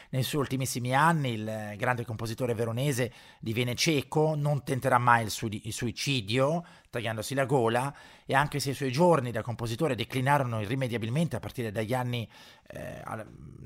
Nei 0.09 0.23
suoi 0.23 0.41
ultimissimi 0.41 0.95
anni 0.95 1.31
il 1.31 1.73
grande 1.75 2.05
compositore 2.05 2.53
veronese 2.53 3.11
diviene 3.39 3.73
cieco, 3.73 4.35
non 4.35 4.63
tenterà 4.63 4.99
mai 4.99 5.23
il, 5.23 5.31
su- 5.31 5.49
il 5.49 5.73
suicidio, 5.73 6.63
tagliandosi 6.91 7.33
la 7.33 7.45
gola, 7.45 7.95
e 8.25 8.35
anche 8.35 8.59
se 8.59 8.71
i 8.71 8.73
suoi 8.73 8.91
giorni 8.91 9.31
da 9.31 9.41
compositore 9.41 9.95
declinarono 9.95 10.61
irrimediabilmente 10.61 11.35
a 11.35 11.39
partire 11.39 11.71
dagli 11.71 11.93
anni 11.93 12.27
eh, 12.67 13.03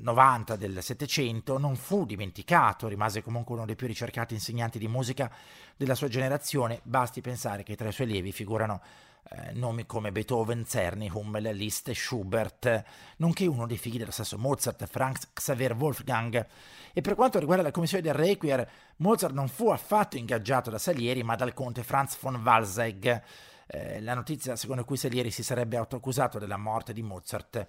90 0.00 0.56
del 0.56 0.82
Settecento, 0.82 1.58
non 1.58 1.76
fu 1.76 2.04
dimenticato, 2.04 2.88
rimase 2.88 3.22
comunque 3.22 3.54
uno 3.54 3.66
dei 3.66 3.76
più 3.76 3.86
ricercati 3.86 4.34
insegnanti 4.34 4.78
di 4.78 4.88
musica 4.88 5.30
della 5.76 5.94
sua 5.94 6.08
generazione, 6.08 6.80
basti 6.82 7.20
pensare 7.20 7.62
che 7.62 7.76
tra 7.76 7.88
i 7.88 7.92
suoi 7.92 8.06
allievi 8.06 8.32
figurano 8.32 8.80
eh, 9.30 9.52
nomi 9.52 9.84
come 9.84 10.10
Beethoven, 10.10 10.64
Czerny, 10.64 11.10
Hummel, 11.12 11.54
Liszt 11.54 11.90
Schubert, 11.92 12.84
nonché 13.18 13.46
uno 13.46 13.66
dei 13.66 13.76
figli 13.76 13.98
dello 13.98 14.10
stesso 14.10 14.38
Mozart, 14.38 14.86
Franz 14.86 15.28
Xaver 15.34 15.74
Wolfgang. 15.74 16.46
E 16.94 17.00
per 17.02 17.14
quanto 17.14 17.38
riguarda 17.38 17.62
la 17.62 17.70
commissione 17.70 18.02
del 18.02 18.14
Requiem, 18.14 18.66
Mozart 18.96 19.34
non 19.34 19.48
fu 19.48 19.68
affatto 19.68 20.16
ingaggiato 20.16 20.70
da 20.70 20.78
Salieri, 20.78 21.22
ma 21.22 21.36
dal 21.36 21.52
conte 21.52 21.82
Franz 21.82 22.18
von 22.18 22.36
Walsegg. 22.36 23.20
Eh, 23.70 24.00
la 24.00 24.14
notizia 24.14 24.56
secondo 24.56 24.84
cui 24.84 24.96
Salieri 24.96 25.30
si 25.30 25.42
sarebbe 25.42 25.76
autoaccusato 25.76 26.38
della 26.38 26.56
morte 26.56 26.94
di 26.94 27.02
Mozart 27.02 27.68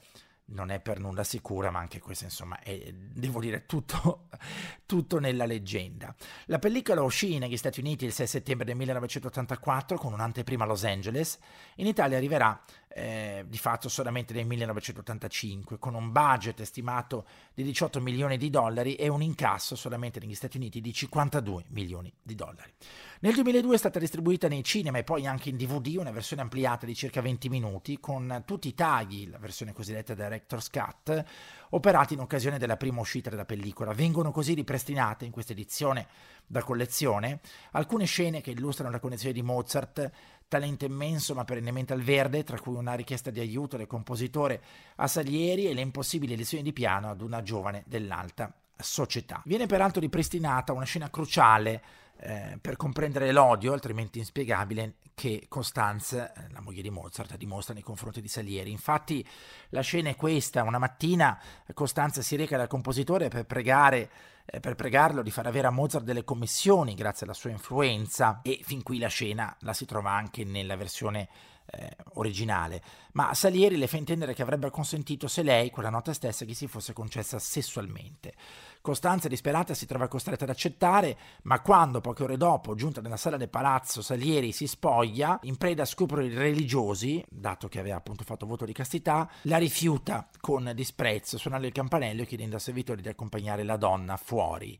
non 0.52 0.72
è 0.72 0.80
per 0.80 1.00
nulla 1.00 1.24
sicura, 1.24 1.72
ma 1.72 1.80
anche 1.80 2.00
questo 2.00 2.26
insomma 2.26 2.60
è, 2.60 2.92
devo 2.94 3.40
dire, 3.40 3.66
tutto, 3.66 4.28
tutto, 4.86 5.20
nella 5.20 5.46
leggenda. 5.46 6.14
La 6.46 6.60
pellicola 6.60 7.02
uscì 7.02 7.38
negli 7.38 7.58
Stati 7.58 7.80
Uniti 7.80 8.06
il 8.06 8.14
6 8.14 8.28
settembre 8.28 8.66
del 8.66 8.76
1984 8.76 9.98
con 9.98 10.14
un'anteprima 10.14 10.64
a 10.64 10.68
Los 10.68 10.84
Angeles, 10.84 11.38
in 11.76 11.88
Italia 11.88 12.18
arriverà 12.18 12.60
eh, 12.92 13.46
di 13.48 13.58
fatto 13.58 13.88
solamente 13.88 14.34
nel 14.34 14.48
1985 14.48 15.78
con 15.78 15.94
un 15.94 16.12
budget 16.12 16.62
stimato 16.64 17.26
di 17.54 17.64
18 17.64 18.02
milioni 18.02 18.38
di 18.38 18.50
dollari 18.50 18.96
e 18.96 19.08
un 19.08 19.22
incasso 19.22 19.76
solamente 19.76 20.20
negli 20.20 20.34
Stati 20.34 20.58
Uniti 20.58 20.82
di 20.82 20.92
52 20.92 21.66
milioni 21.70 22.12
di 22.22 22.34
dollari. 22.36 22.74
Nel 23.22 23.34
2002 23.34 23.76
è 23.76 23.78
stata 23.78 24.00
distribuita 24.00 24.48
nei 24.48 24.64
cinema 24.64 24.98
e 24.98 25.04
poi 25.04 25.28
anche 25.28 25.50
in 25.50 25.58
DVD 25.58 25.98
una 25.98 26.12
versione 26.12 26.42
ampliata 26.42 26.86
di 26.86 26.96
circa 26.96 27.22
20 27.22 27.50
minuti 27.50 28.00
con 28.00 28.44
tutti 28.46 28.70
i 28.70 28.74
tagli, 28.74 29.30
la 29.30 29.38
versione 29.38 29.74
cosiddetta 29.74 30.14
Director's 30.14 30.70
Cut, 30.70 31.24
operati 31.72 32.14
in 32.14 32.22
occasione 32.22 32.58
della 32.58 32.78
prima 32.78 33.02
uscita 33.02 33.30
della 33.30 33.46
pellicola. 33.46 33.94
Vengono 33.94 34.32
così 34.32 34.54
ripristinate 34.54 35.26
in 35.26 35.32
questa 35.32 35.52
edizione 35.52 36.08
da 36.48 36.64
collezione 36.64 37.42
alcune 37.72 38.06
scene 38.06 38.42
che 38.42 38.52
illustrano 38.52 38.90
la 38.90 39.00
connessione 39.00 39.34
di 39.34 39.44
Mozart, 39.44 40.12
talento 40.50 40.84
immenso 40.84 41.34
ma 41.34 41.46
perennemente 41.46 41.94
al 41.94 42.02
verde, 42.02 42.44
tra 42.44 42.60
cui 42.60 42.76
una 42.76 42.96
richiesta 42.96 43.30
di 43.30 43.40
aiuto 43.40 43.78
del 43.78 43.88
compositore 43.88 44.62
a 44.98 45.08
Salieri 45.08 45.68
e 45.68 45.74
le 45.74 45.82
impossibili 45.82 46.36
lezioni 46.36 46.64
di 46.64 46.74
piano 46.74 47.10
ad 47.10 47.22
una 47.22 47.42
giovane 47.42 47.84
dell'alta 47.88 48.54
società. 48.76 49.42
Viene 49.46 49.68
peraltro 49.68 50.02
ripristinata 50.02 50.74
una 50.74 50.86
scena 50.86 51.10
cruciale 51.10 51.82
eh, 52.22 52.58
per 52.60 52.76
comprendere 52.76 53.32
l'odio, 53.32 53.72
altrimenti 53.72 54.20
inspiegabile, 54.20 54.96
che 55.14 55.46
Constanze, 55.48 56.32
eh, 56.36 56.52
la 56.52 56.62
moglie 56.62 56.82
di 56.82 56.90
Mozart, 56.90 57.36
dimostra 57.38 57.74
nei 57.74 57.84
confronti 57.84 58.22
di 58.22 58.28
Salieri. 58.28 58.72
Infatti 58.72 59.26
la 59.70 59.82
scena 59.82 60.10
è 60.10 60.16
questa, 60.16 60.64
una 60.64 60.80
mattina 60.80 61.40
Costanza 61.74 62.22
si 62.22 62.36
reca 62.36 62.58
dal 62.58 62.68
compositore 62.68 63.28
per 63.28 63.46
pregare 63.46 64.10
eh, 64.52 64.60
per 64.60 64.76
pregarlo 64.76 65.22
di 65.22 65.32
far 65.32 65.46
avere 65.48 65.68
a 65.68 65.72
Mozart 65.72 66.04
delle 66.04 66.24
commissioni 66.24 66.96
grazie 66.96 67.26
alla 67.26 67.36
sua 67.36 67.52
influenza. 67.52 68.42
E 68.42 68.60
fin 68.64 68.84
qui 68.84 68.98
la 68.98 69.08
scena 69.08 69.56
la 69.60 69.74
si 69.74 69.86
trova 69.86 70.12
anche 70.12 70.44
nella 70.44 70.76
versione 70.76 71.28
eh, 71.72 71.96
originale, 72.14 72.82
ma 73.14 73.34
Salieri 73.34 73.78
le 73.78 73.88
fa 73.88 73.98
intendere 73.98 74.34
che 74.34 74.42
avrebbe 74.42 74.70
consentito 74.70 75.28
se 75.28 75.44
lei, 75.44 75.70
quella 75.70 75.90
notte 75.90 76.14
stessa, 76.14 76.46
gli 76.46 76.54
si 76.54 76.68
fosse 76.68 76.94
concessa 76.94 77.40
sessualmente. 77.40 78.34
Costanza, 78.82 79.28
disperata, 79.28 79.74
si 79.74 79.86
trova 79.86 80.08
costretta 80.08 80.46
ad 80.46 80.50
accettare, 80.50 81.18
ma 81.44 81.62
quando, 81.62 82.02
poche 82.02 82.24
ore 82.24 82.38
dopo, 82.38 82.76
giunta 82.76 83.02
nella 83.02 83.18
sala 83.18 83.38
del 83.38 83.50
palazzo, 83.50 84.02
Salieri 84.02 84.52
si 84.52 84.68
spoglia, 84.68 85.40
in 85.44 85.58
preda 85.58 85.84
a 85.84 85.86
scrupoli 85.86 86.34
religiosi, 86.34 87.24
dato 87.30 87.68
che 87.68 87.80
aveva 87.80 87.98
appunto 87.98 88.24
fatto 88.24 88.46
voto 88.46 88.66
di 88.66 88.74
castità, 88.74 89.30
la 89.44 89.58
rifiuta 89.58 90.28
con 90.40 90.72
disprezzo, 90.74 91.38
suonando 91.38 91.68
il 91.68 91.74
campanello 91.74 92.22
e 92.22 92.26
chiedendo 92.26 92.56
al 92.56 92.62
servitore 92.62 93.02
di 93.02 93.10
accompagnare 93.10 93.64
la 93.64 93.78
donna 93.78 94.18
fuori 94.18 94.80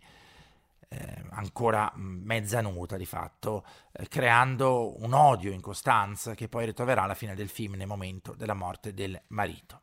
eh, 0.90 1.24
ancora 1.32 1.92
mezza 1.96 2.62
nuda 2.62 2.98
di 2.98 3.06
fatto, 3.06 3.66
eh, 3.92 4.08
creando 4.08 5.02
un 5.02 5.14
odio 5.14 5.52
in 5.52 5.62
Costanza 5.62 6.34
che 6.36 6.50
poi 6.50 6.66
ritroverà 6.66 7.04
alla 7.04 7.14
fine 7.14 7.36
del 7.36 7.50
film 7.50 7.76
nel 7.76 7.88
momento 7.88 8.34
della 8.34 8.56
morte 8.56 8.94
del 8.94 9.20
marito. 9.28 9.82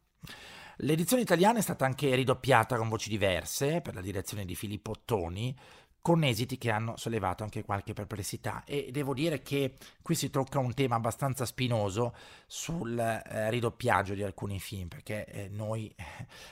L'edizione 0.81 1.23
italiana 1.23 1.59
è 1.59 1.63
stata 1.63 1.87
anche 1.87 2.15
ridoppiata 2.15 2.77
con 2.77 2.89
voci 2.91 3.09
diverse 3.09 3.81
per 3.81 3.95
la 3.95 4.03
direzione 4.03 4.45
di 4.45 4.55
Filippo 4.55 4.91
Ottoni, 4.91 5.57
con 6.07 6.23
esiti 6.23 6.57
che 6.57 6.71
hanno 6.71 6.97
sollevato 6.97 7.43
anche 7.43 7.65
qualche 7.65 7.93
perplessità 7.93 8.63
e 8.65 8.91
devo 8.93 9.13
dire 9.13 9.43
che 9.43 9.77
qui 10.03 10.15
si 10.15 10.31
tocca 10.31 10.61
un 10.61 10.73
tema 10.73 10.95
abbastanza 10.95 11.45
spinoso 11.45 12.15
sul 12.47 12.97
eh, 12.97 13.51
ridoppiaggio 13.51 14.15
di 14.15 14.23
alcuni 14.23 14.61
film 14.61 14.87
perché 14.87 15.25
eh, 15.27 15.49
noi 15.49 15.93
eh, 15.97 16.05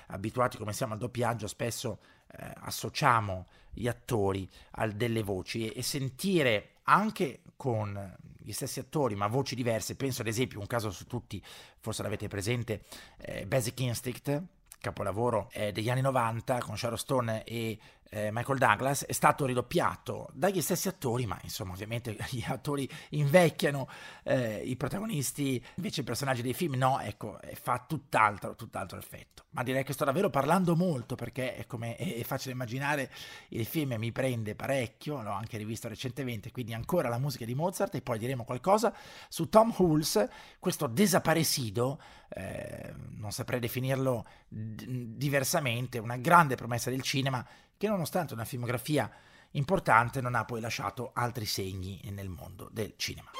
abituati 0.08 0.56
come 0.56 0.72
siamo 0.72 0.94
al 0.94 0.98
doppiaggio 0.98 1.46
spesso 1.46 2.00
eh, 2.36 2.52
associamo 2.60 3.46
gli 3.72 3.88
attori 3.88 4.48
a 4.72 4.86
delle 4.88 5.22
voci 5.22 5.68
e, 5.68 5.82
sentire 5.82 6.76
anche 6.84 7.40
con 7.56 8.16
gli 8.38 8.52
stessi 8.52 8.78
attori 8.78 9.14
ma 9.14 9.26
voci 9.26 9.54
diverse, 9.54 9.96
penso 9.96 10.22
ad 10.22 10.28
esempio 10.28 10.60
un 10.60 10.66
caso 10.66 10.90
su 10.90 11.06
tutti, 11.06 11.42
forse 11.78 12.02
l'avete 12.02 12.28
presente, 12.28 12.82
eh, 13.18 13.46
Basic 13.46 13.80
Instinct, 13.80 14.42
capolavoro 14.80 15.48
eh, 15.52 15.72
degli 15.72 15.88
anni 15.88 16.02
90 16.02 16.58
con 16.58 16.76
Sharon 16.76 16.98
Stone 16.98 17.44
e 17.44 17.78
eh, 18.14 18.30
Michael 18.30 18.58
Douglas, 18.58 19.04
è 19.06 19.12
stato 19.12 19.44
ridoppiato 19.44 20.28
dagli 20.32 20.60
stessi 20.60 20.86
attori, 20.86 21.26
ma 21.26 21.36
insomma 21.42 21.72
ovviamente 21.72 22.16
gli 22.30 22.44
attori 22.46 22.88
invecchiano, 23.10 23.88
eh, 24.22 24.62
i 24.64 24.76
protagonisti 24.76 25.62
invece 25.74 26.02
i 26.02 26.04
personaggi 26.04 26.40
dei 26.40 26.54
film 26.54 26.74
no, 26.74 27.00
ecco, 27.00 27.40
fa 27.60 27.84
tutt'altro, 27.86 28.54
tutt'altro 28.54 28.98
effetto. 28.98 29.46
Ma 29.50 29.64
direi 29.64 29.82
che 29.82 29.92
sto 29.92 30.04
davvero 30.04 30.30
parlando 30.30 30.76
molto 30.76 31.16
perché 31.16 31.56
è, 31.56 31.66
come, 31.66 31.96
è 31.96 32.22
facile 32.22 32.52
immaginare, 32.52 33.10
il 33.48 33.66
film 33.66 33.94
mi 33.98 34.12
prende 34.12 34.54
parecchio, 34.54 35.20
l'ho 35.20 35.32
anche 35.32 35.58
rivisto 35.58 35.88
recentemente, 35.88 36.52
quindi 36.52 36.72
ancora 36.72 37.08
la 37.08 37.18
musica 37.18 37.44
di 37.44 37.54
Mozart 37.56 37.96
e 37.96 38.00
poi 38.00 38.18
diremo 38.18 38.44
qualcosa 38.44 38.94
su 39.28 39.48
Tom 39.48 39.74
Hulse, 39.76 40.30
questo 40.60 40.86
desaparecido, 40.86 42.00
eh, 42.28 42.94
non 43.16 43.32
saprei 43.32 43.58
definirlo 43.58 44.24
d- 44.46 44.84
diversamente, 45.16 45.98
una 45.98 46.16
grande 46.16 46.54
promessa 46.54 46.90
del 46.90 47.02
cinema 47.02 47.44
che 47.84 47.90
nonostante 47.90 48.32
una 48.32 48.46
filmografia 48.46 49.10
importante 49.52 50.22
non 50.22 50.34
ha 50.34 50.46
poi 50.46 50.60
lasciato 50.60 51.10
altri 51.12 51.44
segni 51.44 52.00
nel 52.10 52.30
mondo 52.30 52.68
del 52.72 52.94
cinema. 52.96 53.30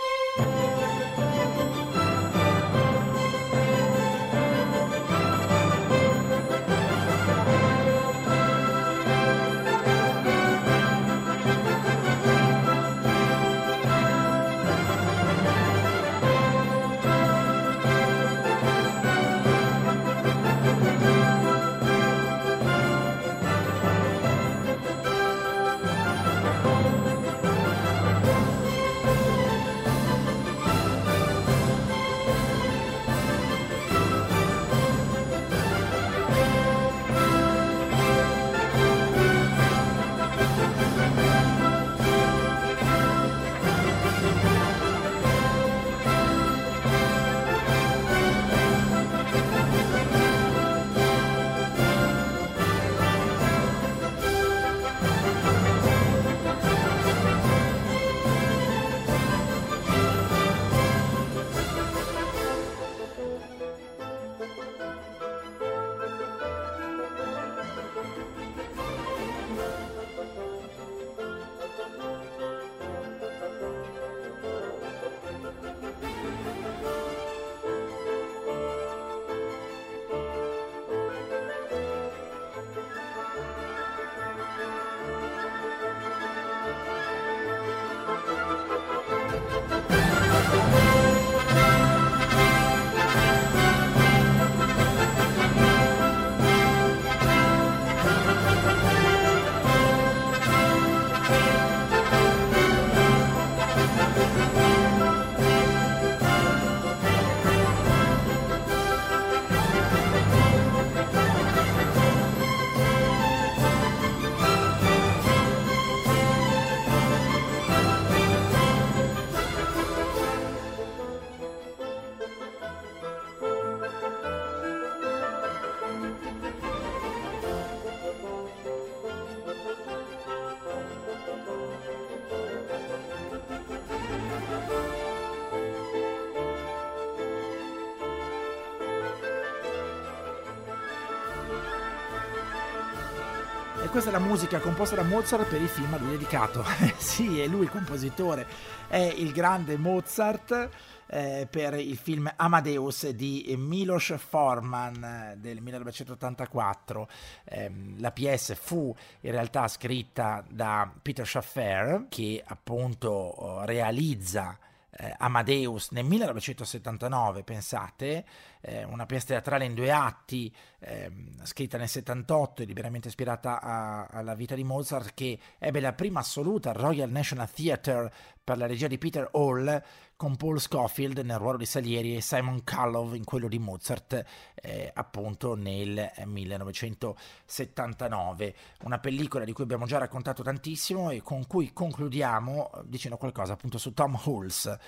Questa 143.91 144.11
è 144.11 144.12
la 144.12 144.18
musica 144.18 144.61
composta 144.61 144.97
da 144.97 145.03
Mozart 145.03 145.49
per 145.49 145.61
il 145.61 145.68
film 145.68 145.93
a 145.95 145.99
lui 145.99 146.11
dedicato. 146.11 146.64
sì, 146.97 147.41
è 147.41 147.47
lui 147.47 147.64
il 147.64 147.70
compositore, 147.70 148.47
è 148.89 148.97
il 148.97 149.32
grande 149.32 149.76
Mozart 149.76 150.68
eh, 151.07 151.47
per 151.51 151.74
il 151.74 151.97
film 151.97 152.32
Amadeus 152.35 153.09
di 153.11 153.55
Milos 153.59 154.14
Forman 154.16 155.05
eh, 155.05 155.37
del 155.37 155.61
1984. 155.61 157.09
Eh, 157.45 157.70
la 157.99 158.11
PS 158.11 158.55
fu 158.55 158.95
in 159.20 159.30
realtà 159.30 159.68
scritta 159.68 160.43
da 160.49 160.91
Peter 161.03 161.26
Schaffer 161.26 162.07
che 162.09 162.43
appunto 162.47 163.62
realizza 163.64 164.59
eh, 164.97 165.14
Amadeus 165.18 165.90
nel 165.90 166.05
1979, 166.05 167.42
pensate, 167.42 168.24
eh, 168.61 168.84
una 168.84 169.07
pièce 169.07 169.26
teatrale 169.26 169.64
in 169.64 169.74
due 169.74 169.90
atti, 169.90 170.55
eh, 170.78 171.11
scritta 171.42 171.78
nel 171.78 171.88
78 171.88 172.62
e 172.62 172.64
liberamente 172.64 173.09
ispirata 173.09 173.61
a, 173.61 174.07
alla 174.07 174.34
vita 174.34 174.55
di 174.55 174.64
Mozart, 174.64 175.12
che 175.14 175.38
ebbe 175.59 175.80
la 175.80 175.92
prima 175.92 176.20
assoluta 176.20 176.72
Royal 176.72 177.11
National 177.11 177.51
Theatre 177.51 178.12
per 178.42 178.59
la 178.59 178.66
regia 178.66 178.86
di 178.86 178.99
Peter 178.99 179.28
Hall, 179.32 179.82
con 180.17 180.37
Paul 180.37 180.61
Scofield 180.61 181.19
nel 181.19 181.39
ruolo 181.39 181.59
di 181.59 181.67
Salieri 181.67 182.17
e 182.17 182.21
Simon 182.21 182.65
Callow 182.65 183.15
in 183.15 183.23
quello 183.25 183.49
di 183.49 183.59
Mozart, 183.59 184.25
eh, 184.55 184.91
appunto 184.95 185.55
nel 185.55 186.11
1979. 186.25 188.55
Una 188.83 188.99
pellicola 188.99 189.45
di 189.45 189.53
cui 189.53 189.65
abbiamo 189.65 189.87
già 189.87 189.99
raccontato 189.99 190.43
tantissimo 190.43 191.11
e 191.11 191.23
con 191.23 191.47
cui 191.47 191.73
concludiamo 191.73 192.71
dicendo 192.85 193.17
qualcosa 193.17 193.53
appunto 193.55 193.79
su 193.79 193.93
Tom 193.93 194.19
Hulse. 194.23 194.79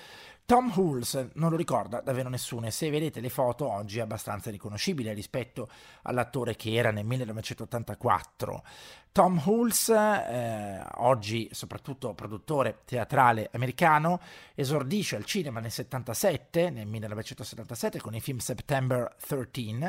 Tom 0.47 0.71
Hulse 0.73 1.31
non 1.33 1.49
lo 1.49 1.57
ricorda 1.57 1.99
davvero 1.99 2.29
nessuno 2.29 2.67
e 2.67 2.71
se 2.71 2.89
vedete 2.89 3.19
le 3.19 3.27
foto 3.27 3.69
oggi 3.69 3.99
è 3.99 4.01
abbastanza 4.01 4.49
riconoscibile 4.49 5.11
rispetto 5.11 5.67
all'attore 6.03 6.55
che 6.55 6.73
era 6.73 6.89
nel 6.89 7.03
1984. 7.03 8.63
Tom 9.11 9.41
Hulse, 9.43 9.93
eh, 9.93 10.85
oggi 10.99 11.49
soprattutto 11.51 12.13
produttore 12.13 12.83
teatrale 12.85 13.49
americano, 13.51 14.21
esordisce 14.55 15.17
al 15.17 15.25
cinema 15.25 15.59
nel 15.59 15.69
77, 15.69 16.69
nel 16.69 16.87
1977 16.87 17.99
con 17.99 18.15
il 18.15 18.21
film 18.21 18.37
September 18.37 19.17
13 19.19 19.79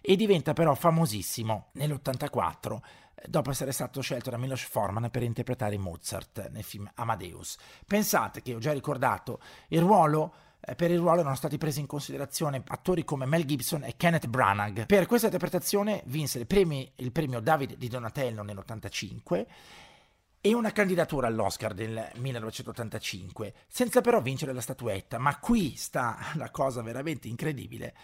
e 0.00 0.16
diventa 0.16 0.54
però 0.54 0.74
famosissimo 0.74 1.68
nell'84 1.74 2.78
dopo 3.26 3.50
essere 3.50 3.72
stato 3.72 4.00
scelto 4.00 4.30
da 4.30 4.36
Milos 4.36 4.62
Forman 4.62 5.10
per 5.10 5.22
interpretare 5.22 5.78
Mozart 5.78 6.48
nel 6.50 6.64
film 6.64 6.90
Amadeus. 6.94 7.56
Pensate 7.86 8.42
che 8.42 8.54
ho 8.54 8.58
già 8.58 8.72
ricordato 8.72 9.40
il 9.68 9.80
ruolo 9.80 10.34
eh, 10.66 10.74
per 10.74 10.90
il 10.90 10.98
ruolo 10.98 11.20
erano 11.20 11.34
stati 11.34 11.58
presi 11.58 11.80
in 11.80 11.86
considerazione 11.86 12.62
attori 12.66 13.04
come 13.04 13.26
Mel 13.26 13.44
Gibson 13.44 13.84
e 13.84 13.96
Kenneth 13.96 14.26
Branagh. 14.26 14.86
Per 14.86 15.06
questa 15.06 15.26
interpretazione 15.26 16.02
vinse 16.06 16.38
il, 16.38 16.46
premi, 16.46 16.90
il 16.96 17.12
premio 17.12 17.40
David 17.40 17.76
di 17.76 17.88
Donatello 17.88 18.42
nell'85 18.42 19.46
e 20.40 20.54
una 20.54 20.72
candidatura 20.72 21.26
all'Oscar 21.26 21.74
del 21.74 22.10
1985, 22.16 23.54
senza 23.66 24.00
però 24.00 24.20
vincere 24.20 24.52
la 24.52 24.60
statuetta. 24.60 25.18
Ma 25.18 25.38
qui 25.38 25.74
sta 25.76 26.18
la 26.34 26.50
cosa 26.50 26.82
veramente 26.82 27.28
incredibile. 27.28 27.94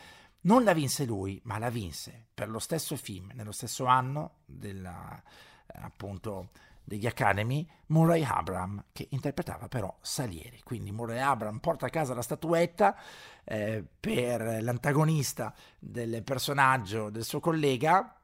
Non 0.43 0.65
la 0.65 0.73
vinse 0.73 1.05
lui, 1.05 1.41
ma 1.45 1.59
la 1.59 1.69
vinse 1.69 2.29
per 2.33 2.49
lo 2.49 2.59
stesso 2.59 2.97
film, 2.97 3.31
nello 3.35 3.53
stesso 3.53 3.85
anno, 3.85 4.37
della, 4.47 5.23
appunto 5.67 6.49
degli 6.83 7.07
Academy 7.07 7.69
Murray 7.87 8.25
Abram, 8.25 8.87
che 8.93 9.07
interpretava 9.11 9.69
però 9.69 9.95
Salieri. 10.01 10.61
Quindi 10.65 10.91
Murray 10.93 11.21
Abram 11.21 11.59
porta 11.59 11.87
a 11.87 11.91
casa 11.91 12.15
la 12.15 12.23
statuetta 12.23 12.97
eh, 13.45 13.85
per 14.01 14.63
l'antagonista 14.63 15.55
del 15.79 16.23
personaggio 16.25 17.11
del 17.11 17.25
suo 17.25 17.39
collega, 17.41 18.17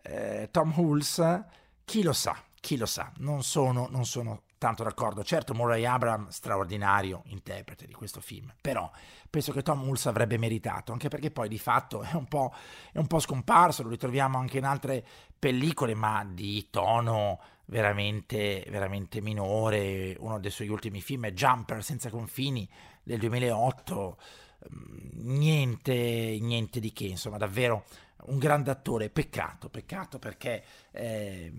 eh, 0.00 0.48
Tom 0.50 0.72
Hulse. 0.74 1.44
Chi 1.84 2.02
lo 2.02 2.14
sa, 2.14 2.42
chi 2.60 2.76
lo 2.78 2.86
sa, 2.86 3.12
non 3.16 3.42
sono, 3.42 3.88
non 3.90 4.06
sono 4.06 4.43
tanto 4.64 4.82
d'accordo. 4.82 5.22
Certo, 5.22 5.52
Murray 5.52 5.84
Abram, 5.84 6.28
straordinario 6.28 7.24
interprete 7.26 7.86
di 7.86 7.92
questo 7.92 8.22
film, 8.22 8.50
però 8.62 8.90
penso 9.28 9.52
che 9.52 9.60
Tom 9.60 9.86
Hulse 9.86 10.08
avrebbe 10.08 10.38
meritato, 10.38 10.90
anche 10.90 11.08
perché 11.08 11.30
poi 11.30 11.50
di 11.50 11.58
fatto 11.58 12.00
è 12.00 12.14
un 12.14 12.24
po', 12.24 12.50
è 12.90 12.96
un 12.96 13.06
po 13.06 13.18
scomparso, 13.18 13.82
lo 13.82 13.90
ritroviamo 13.90 14.38
anche 14.38 14.56
in 14.56 14.64
altre 14.64 15.04
pellicole, 15.38 15.94
ma 15.94 16.24
di 16.26 16.68
tono 16.70 17.40
veramente, 17.66 18.64
veramente 18.70 19.20
minore. 19.20 20.16
Uno 20.18 20.40
dei 20.40 20.50
suoi 20.50 20.68
ultimi 20.68 21.02
film 21.02 21.26
è 21.26 21.32
Jumper 21.32 21.84
senza 21.84 22.08
confini 22.08 22.66
del 23.02 23.18
2008. 23.18 24.16
Mm, 24.72 25.36
niente, 25.36 26.38
niente 26.40 26.80
di 26.80 26.90
che, 26.94 27.04
insomma, 27.04 27.36
davvero 27.36 27.84
un 28.26 28.38
grande 28.38 28.70
attore, 28.70 29.10
peccato, 29.10 29.68
peccato 29.68 30.18
perché 30.18 30.62
eh, 30.92 31.52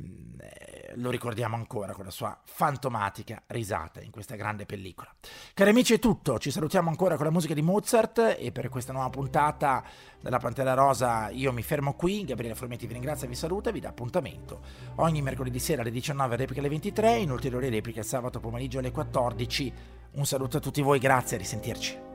lo 0.95 1.09
ricordiamo 1.09 1.55
ancora 1.55 1.93
con 1.93 2.05
la 2.05 2.11
sua 2.11 2.39
fantomatica 2.43 3.43
risata 3.47 4.01
in 4.01 4.11
questa 4.11 4.36
grande 4.36 4.66
pellicola. 4.66 5.13
Cari 5.53 5.70
amici 5.70 5.93
è 5.93 5.99
tutto, 5.99 6.39
ci 6.39 6.51
salutiamo 6.51 6.89
ancora 6.89 7.16
con 7.16 7.26
la 7.26 7.32
musica 7.32 7.53
di 7.53 7.61
Mozart 7.61 8.38
e 8.39 8.51
per 8.51 8.70
questa 8.70 8.93
nuova 8.93 9.09
puntata 9.09 9.84
della 10.20 10.39
Pantera 10.39 10.74
Rosa 10.74 11.30
io 11.30 11.51
mi 11.51 11.61
fermo 11.61 11.93
qui, 11.93 12.26
Gabriele 12.26 12.55
Formetti 12.55 12.88
vi 12.88 12.93
ringrazia, 12.93 13.28
vi 13.28 13.36
saluta 13.36 13.70
e 13.70 13.74
vi 13.74 13.80
dà 13.80 13.89
appuntamento 13.89 14.61
ogni 14.95 15.22
mercoledì 15.22 15.59
sera 15.59 15.82
alle 15.82 15.91
19, 15.91 16.36
replica 16.36 16.59
alle 16.61 16.70
23, 16.70 17.18
in 17.18 17.32
ulteriori 17.32 17.70
repliche 17.70 18.03
sabato 18.03 18.39
pomeriggio 18.39 18.80
alle 18.80 18.91
14. 18.91 19.74
Un 20.11 20.26
saluto 20.26 20.57
a 20.57 20.59
tutti 20.61 20.82
voi, 20.82 20.99
grazie, 20.99 21.36
a 21.36 21.39
risentirci. 21.39 22.14